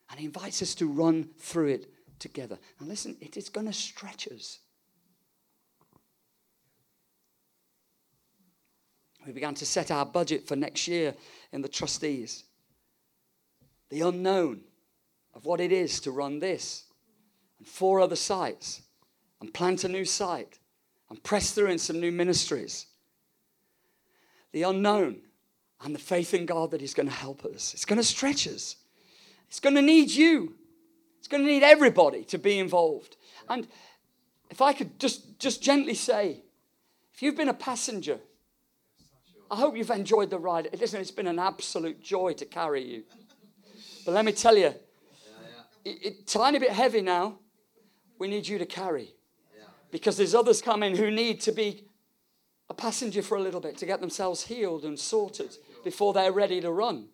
And 0.09 0.21
he 0.21 0.27
invites 0.27 0.63
us 0.63 0.77
to 0.77 0.89
run 0.89 1.31
through 1.39 1.69
it 1.69 1.91
together. 2.19 2.59
And 2.79 2.89
listen, 2.89 3.17
it 3.21 3.37
is 3.37 3.49
going 3.49 3.67
to 3.67 3.73
stretch 3.73 4.29
us. 4.29 4.59
We 9.27 9.33
began 9.33 9.55
to 9.57 9.67
set 9.67 9.91
our 9.91 10.07
budget 10.07 10.47
for 10.49 10.57
next 10.57 10.89
year 10.89 11.15
in 11.53 11.61
the 11.61 11.69
trustees. 11.69 12.45
The 13.91 14.01
unknown 14.03 14.63
of 15.35 15.45
what 15.45 15.61
it 15.61 15.73
is 15.73 16.01
to 16.01 16.11
run 16.11 16.39
this 16.39 16.85
and 17.59 17.67
four 17.67 18.01
other 18.01 18.17
sites 18.17 18.83
and 19.41 19.53
plant 19.53 19.85
a 19.85 19.89
new 19.89 20.05
site 20.05 20.59
and 21.11 21.23
press 21.23 21.53
through 21.53 21.69
in 21.69 21.79
some 21.79 22.01
new 22.01 22.13
ministries. 22.13 22.87
The 24.53 24.63
unknown 24.63 25.21
and 25.83 25.95
the 25.95 26.01
faith 26.01 26.35
in 26.35 26.47
God 26.47 26.71
that 26.71 26.81
He's 26.81 26.95
going 26.95 27.09
to 27.09 27.15
help 27.15 27.45
us. 27.45 27.75
It's 27.75 27.85
going 27.85 27.99
to 28.01 28.05
stretch 28.05 28.47
us. 28.49 28.77
It's 29.49 29.61
going 29.61 29.77
to 29.77 29.83
need 29.83 30.11
you. 30.11 30.55
It's 31.29 31.37
going 31.37 31.45
to 31.45 31.53
need 31.53 31.63
everybody 31.63 32.25
to 32.25 32.39
be 32.39 32.59
involved. 32.59 33.19
And 33.51 33.69
if 34.49 34.63
I 34.63 34.73
could 34.73 34.99
just, 34.99 35.39
just 35.39 35.63
gently 35.63 35.93
say, 35.93 36.43
if 37.13 37.21
you've 37.21 37.37
been 37.37 37.51
a 37.51 37.55
passenger, 37.55 38.19
I 39.51 39.57
hope 39.57 39.77
you've 39.77 39.91
enjoyed 39.91 40.31
the 40.31 40.39
ride. 40.39 40.71
Listen, 40.81 41.03
it's 41.03 41.11
been 41.11 41.27
an 41.27 41.39
absolute 41.39 42.01
joy 42.03 42.33
to 42.33 42.47
carry 42.47 42.83
you. 42.83 43.03
But 44.07 44.13
let 44.13 44.25
me 44.25 44.33
tell 44.33 44.57
you, 44.57 44.73
it, 45.85 45.99
it, 46.03 46.27
tiny 46.27 46.61
bit 46.61 46.71
heavy 46.71 47.03
now. 47.03 47.41
We 48.19 48.27
need 48.27 48.49
you 48.49 48.57
to 48.57 48.65
carry 48.65 49.15
because 49.91 50.17
there's 50.17 50.35
others 50.35 50.63
coming 50.63 50.97
who 50.97 51.11
need 51.11 51.43
to 51.43 51.53
be 51.53 51.85
a 52.71 52.75
passenger 52.75 53.21
for 53.21 53.37
a 53.37 53.43
little 53.43 53.61
bit 53.61 53.77
to 53.77 53.85
get 53.85 54.01
themselves 54.01 54.47
healed 54.47 54.87
and 54.87 54.99
sorted 54.99 55.59
before 55.85 56.15
they're 56.15 56.33
ready 56.33 56.63
to 56.63 56.73
run. 56.73 57.09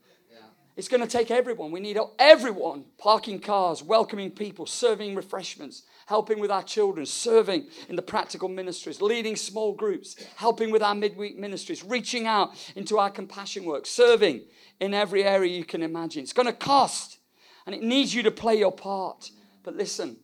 It's 0.77 0.89
going 0.89 1.03
to 1.03 1.07
take 1.07 1.31
everyone. 1.31 1.71
We 1.71 1.79
need 1.79 1.99
everyone 2.19 2.87
parking 2.99 3.39
cars, 3.39 3.83
welcoming 3.83 4.33
people, 4.33 4.67
serving 4.67 5.15
refreshments, 5.15 5.85
helping 6.07 6.41
with 6.41 6.51
our 6.51 6.65
children, 6.65 7.07
serving 7.07 7.69
in 7.89 7.95
the 7.95 8.03
practical 8.03 8.49
ministries, 8.49 9.01
leading 9.01 9.37
small 9.37 9.73
groups, 9.73 10.17
helping 10.35 10.73
with 10.73 10.83
our 10.83 10.95
midweek 10.95 11.39
ministries, 11.39 11.85
reaching 11.85 12.27
out 12.27 12.51
into 12.75 12.99
our 12.99 13.09
compassion 13.09 13.65
work, 13.65 13.87
serving 13.87 14.43
in 14.81 14.95
every 14.95 15.23
area 15.23 15.57
you 15.57 15.65
can 15.65 15.83
imagine. 15.83 16.25
It's 16.25 16.33
going 16.33 16.47
to 16.47 16.53
cost 16.53 17.19
and 17.67 17.75
it 17.75 17.83
needs 17.83 18.13
you 18.13 18.25
to 18.25 18.33
play 18.33 18.59
your 18.59 18.73
part. 18.73 19.31
But 19.63 19.77
listen, 19.77 20.17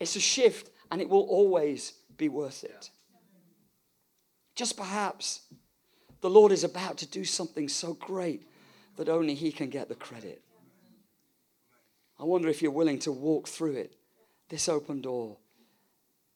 it's 0.00 0.16
a 0.16 0.20
shift 0.20 0.70
and 0.90 1.02
it 1.02 1.08
will 1.08 1.26
always 1.28 1.92
be 2.16 2.30
worth 2.30 2.64
it. 2.64 2.88
Just 4.56 4.78
perhaps 4.78 5.42
the 6.22 6.30
Lord 6.30 6.50
is 6.50 6.64
about 6.64 6.96
to 6.98 7.06
do 7.06 7.24
something 7.24 7.68
so 7.68 7.92
great 7.92 8.46
that 8.96 9.08
only 9.08 9.34
He 9.34 9.52
can 9.52 9.70
get 9.70 9.88
the 9.88 9.94
credit. 9.94 10.42
I 12.18 12.24
wonder 12.24 12.48
if 12.48 12.62
you're 12.62 12.70
willing 12.70 12.98
to 13.00 13.12
walk 13.12 13.48
through 13.48 13.74
it, 13.74 13.96
this 14.48 14.68
open 14.68 15.00
door, 15.00 15.38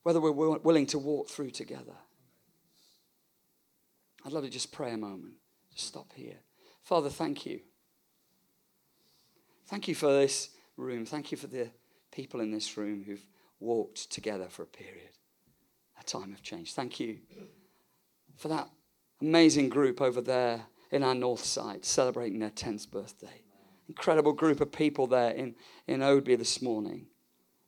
whether 0.03 0.21
we're 0.21 0.33
willing 0.33 0.87
to 0.87 0.99
walk 0.99 1.29
through 1.29 1.51
together. 1.51 1.97
I'd 4.25 4.33
love 4.33 4.45
to 4.45 4.51
just 4.51 4.73
pray 4.73 4.93
a 4.93 4.97
moment. 4.97 5.35
Just 5.73 5.89
stop 5.89 6.13
here. 6.15 6.39
Father, 6.83 7.11
thank 7.11 7.47
you. 7.47 7.61
Thank 9.67 9.89
you 9.89 9.95
for 9.95 10.13
this 10.13 10.51
room. 10.77 11.07
Thank 11.07 11.31
you 11.31 11.39
for 11.39 11.47
the 11.47 11.71
people 12.11 12.41
in 12.41 12.51
this 12.51 12.77
room 12.77 13.05
who've 13.05 13.25
walked 13.61 14.11
together 14.11 14.49
for 14.49 14.63
a 14.63 14.67
period, 14.67 15.11
a 16.01 16.05
time 16.05 16.33
of 16.33 16.43
change. 16.43 16.75
Thank 16.75 16.99
you 16.99 17.19
for 18.37 18.49
that 18.49 18.69
amazing 19.21 19.69
group 19.69 20.01
over 20.01 20.21
there 20.21 20.67
in 20.97 21.05
our 21.05 21.15
north 21.15 21.45
side 21.45 21.85
celebrating 21.85 22.41
their 22.41 22.51
10th 22.51 22.91
birthday. 22.91 23.43
Incredible 23.89 24.33
group 24.33 24.61
of 24.61 24.73
people 24.73 25.07
there 25.07 25.31
in, 25.31 25.55
in 25.87 26.01
Oadby 26.01 26.37
this 26.37 26.61
morning 26.61 27.07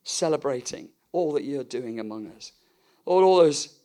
celebrating 0.03 0.89
all 1.11 1.31
that 1.33 1.43
you're 1.43 1.63
doing 1.63 1.99
among 1.99 2.27
us. 2.31 2.51
All, 3.05 3.23
all 3.23 3.37
those 3.37 3.79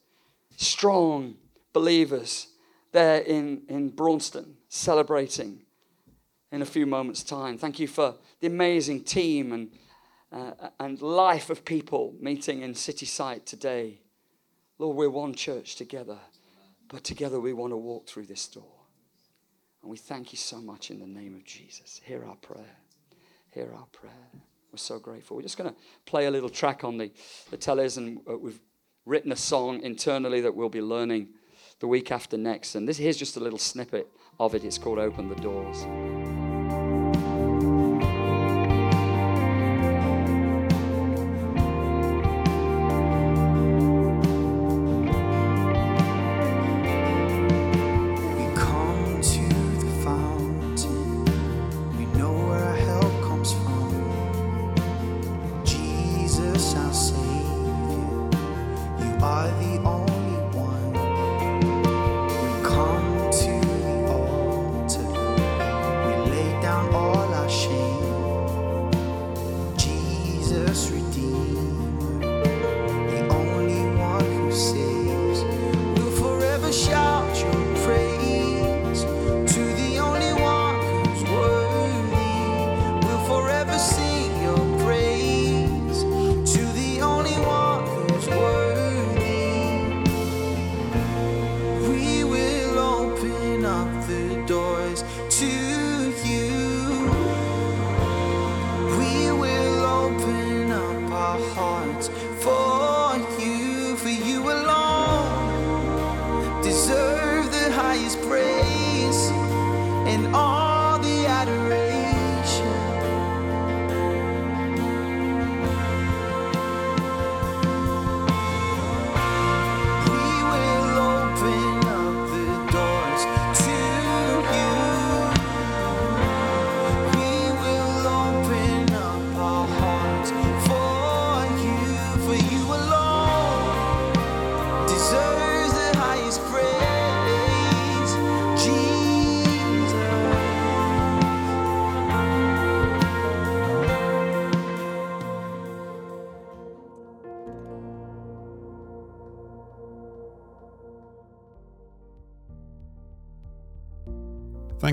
strong 0.56 1.36
believers 1.72 2.48
there 2.92 3.20
in, 3.20 3.62
in 3.68 3.90
Braunstone 3.90 4.54
celebrating 4.68 5.60
in 6.50 6.62
a 6.62 6.66
few 6.66 6.86
moments' 6.86 7.22
time. 7.22 7.58
Thank 7.58 7.78
you 7.78 7.86
for 7.86 8.14
the 8.40 8.46
amazing 8.46 9.04
team 9.04 9.52
and, 9.52 9.70
uh, 10.32 10.68
and 10.80 11.00
life 11.02 11.50
of 11.50 11.64
people 11.64 12.14
meeting 12.20 12.62
in 12.62 12.74
City 12.74 13.06
Site 13.06 13.44
today. 13.44 14.00
Lord, 14.78 14.96
we're 14.96 15.10
one 15.10 15.34
church 15.34 15.76
together, 15.76 16.18
but 16.88 17.04
together 17.04 17.40
we 17.40 17.52
want 17.52 17.72
to 17.72 17.76
walk 17.76 18.08
through 18.08 18.26
this 18.26 18.46
door. 18.48 18.73
And 19.84 19.90
we 19.90 19.98
thank 19.98 20.32
you 20.32 20.38
so 20.38 20.62
much 20.62 20.90
in 20.90 20.98
the 20.98 21.06
name 21.06 21.34
of 21.34 21.44
Jesus. 21.44 22.00
Hear 22.02 22.24
our 22.24 22.36
prayer. 22.36 22.78
Hear 23.50 23.70
our 23.76 23.84
prayer. 23.92 24.12
We're 24.72 24.78
so 24.78 24.98
grateful. 24.98 25.36
We're 25.36 25.42
just 25.42 25.58
going 25.58 25.68
to 25.68 25.76
play 26.06 26.24
a 26.24 26.30
little 26.30 26.48
track 26.48 26.84
on 26.84 26.96
the, 26.96 27.12
the 27.50 27.58
tellers, 27.58 27.98
and 27.98 28.18
uh, 28.26 28.38
we've 28.38 28.60
written 29.04 29.30
a 29.30 29.36
song 29.36 29.82
internally 29.82 30.40
that 30.40 30.56
we'll 30.56 30.70
be 30.70 30.80
learning 30.80 31.28
the 31.80 31.86
week 31.86 32.10
after 32.10 32.38
next. 32.38 32.76
And 32.76 32.88
this 32.88 32.96
here's 32.96 33.18
just 33.18 33.36
a 33.36 33.40
little 33.40 33.58
snippet 33.58 34.08
of 34.40 34.54
it. 34.54 34.64
It's 34.64 34.78
called 34.78 34.98
Open 34.98 35.28
the 35.28 35.34
Doors. 35.34 35.84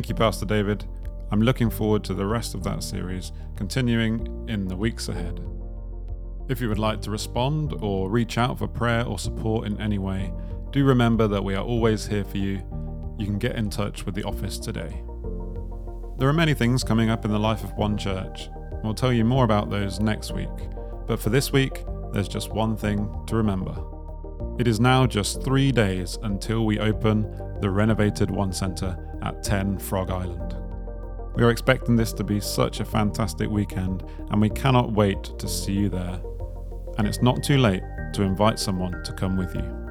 Thank 0.02 0.10
you, 0.10 0.16
Pastor 0.16 0.48
David. 0.48 0.84
I'm 1.30 1.44
looking 1.44 1.70
forward 1.70 2.04
to 2.06 2.16
the 2.16 2.26
rest 2.26 2.56
of 2.56 2.64
that 2.64 2.82
series, 2.82 3.34
continuing 3.56 4.50
in 4.50 4.68
the 4.68 4.76
weeks 4.76 5.10
ahead. 5.10 5.40
If 6.50 6.60
you 6.60 6.70
would 6.70 6.80
like 6.80 7.02
to 7.02 7.12
respond 7.12 7.76
or 7.82 8.10
reach 8.10 8.40
out 8.40 8.58
for 8.58 8.68
prayer 8.68 9.06
or 9.06 9.20
support 9.20 9.68
in 9.68 9.80
any 9.80 10.00
way, 10.00 10.34
do 10.72 10.84
remember 10.84 11.28
that 11.28 11.44
we 11.44 11.54
are 11.54 11.64
always 11.64 12.08
here 12.08 12.24
for 12.24 12.40
you. 12.40 12.64
You 13.20 13.28
can 13.28 13.38
get 13.38 13.58
in 13.58 13.70
touch 13.70 14.04
with 14.08 14.16
the 14.16 14.24
office 14.24 14.58
today. 14.58 15.04
There 16.18 16.28
are 16.28 16.34
many 16.34 16.56
things 16.56 16.84
coming 16.84 17.12
up 17.12 17.24
in 17.24 17.30
the 17.30 17.38
life 17.38 17.64
of 17.64 17.74
One 17.74 17.96
Church. 17.96 18.50
We'll 18.84 18.96
tell 18.96 19.14
you 19.14 19.24
more 19.24 19.44
about 19.44 19.70
those 19.70 20.00
next 20.00 20.32
week. 20.32 20.50
But 21.06 21.20
for 21.20 21.30
this 21.30 21.52
week, 21.52 21.86
there's 22.12 22.28
just 22.28 22.50
one 22.50 22.76
thing 22.76 23.08
to 23.28 23.36
remember. 23.36 23.76
It 24.58 24.68
is 24.68 24.80
now 24.80 25.06
just 25.06 25.44
three 25.44 25.72
days 25.72 26.18
until 26.24 26.66
we 26.66 26.80
open 26.80 27.22
the 27.62 27.70
renovated 27.70 28.32
One 28.32 28.52
Centre 28.52 28.98
at 29.22 29.44
10 29.44 29.80
Frog 29.80 30.10
Island. 30.10 30.56
We 31.36 31.44
are 31.44 31.50
expecting 31.50 31.96
this 31.96 32.12
to 32.14 32.24
be 32.24 32.40
such 32.40 32.80
a 32.80 32.86
fantastic 32.86 33.50
weekend, 33.50 34.04
and 34.30 34.42
we 34.42 34.50
cannot 34.50 34.92
wait 34.92 35.24
to 35.40 35.48
see 35.48 35.74
you 35.74 35.90
there. 35.90 36.22
And 36.98 37.08
it's 37.08 37.22
not 37.22 37.42
too 37.42 37.58
late 37.58 37.84
to 38.14 38.24
invite 38.24 38.60
someone 38.60 39.02
to 39.04 39.14
come 39.14 39.38
with 39.38 39.56
you. 39.56 39.82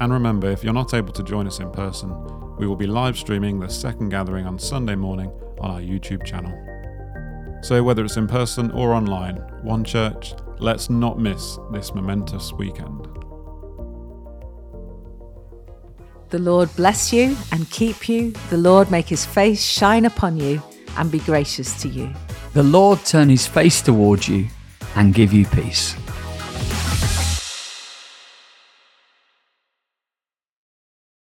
And 0.00 0.12
remember, 0.12 0.48
if 0.48 0.62
you're 0.62 0.72
not 0.72 0.94
able 0.94 1.12
to 1.12 1.24
join 1.24 1.46
us 1.48 1.58
in 1.58 1.70
person, 1.72 2.14
we 2.56 2.66
will 2.66 2.76
be 2.76 2.86
live 2.86 3.18
streaming 3.18 3.58
the 3.58 3.68
second 3.68 4.10
gathering 4.10 4.46
on 4.46 4.58
Sunday 4.58 4.94
morning 4.94 5.30
on 5.60 5.70
our 5.70 5.80
YouTube 5.80 6.24
channel. 6.24 6.52
So, 7.62 7.82
whether 7.82 8.04
it's 8.04 8.16
in 8.16 8.28
person 8.28 8.70
or 8.70 8.94
online, 8.94 9.36
One 9.62 9.82
Church, 9.82 10.34
let's 10.60 10.88
not 10.88 11.18
miss 11.18 11.58
this 11.72 11.92
momentous 11.92 12.52
weekend. 12.52 13.17
The 16.30 16.38
Lord 16.38 16.68
bless 16.76 17.10
you 17.10 17.36
and 17.52 17.70
keep 17.70 18.06
you. 18.06 18.32
The 18.50 18.58
Lord 18.58 18.90
make 18.90 19.08
his 19.08 19.24
face 19.24 19.64
shine 19.64 20.04
upon 20.04 20.36
you 20.36 20.62
and 20.98 21.10
be 21.10 21.20
gracious 21.20 21.80
to 21.80 21.88
you. 21.88 22.12
The 22.52 22.62
Lord 22.62 23.02
turn 23.06 23.30
his 23.30 23.46
face 23.46 23.80
towards 23.80 24.28
you 24.28 24.48
and 24.94 25.14
give 25.14 25.32
you 25.32 25.46
peace. 25.46 25.96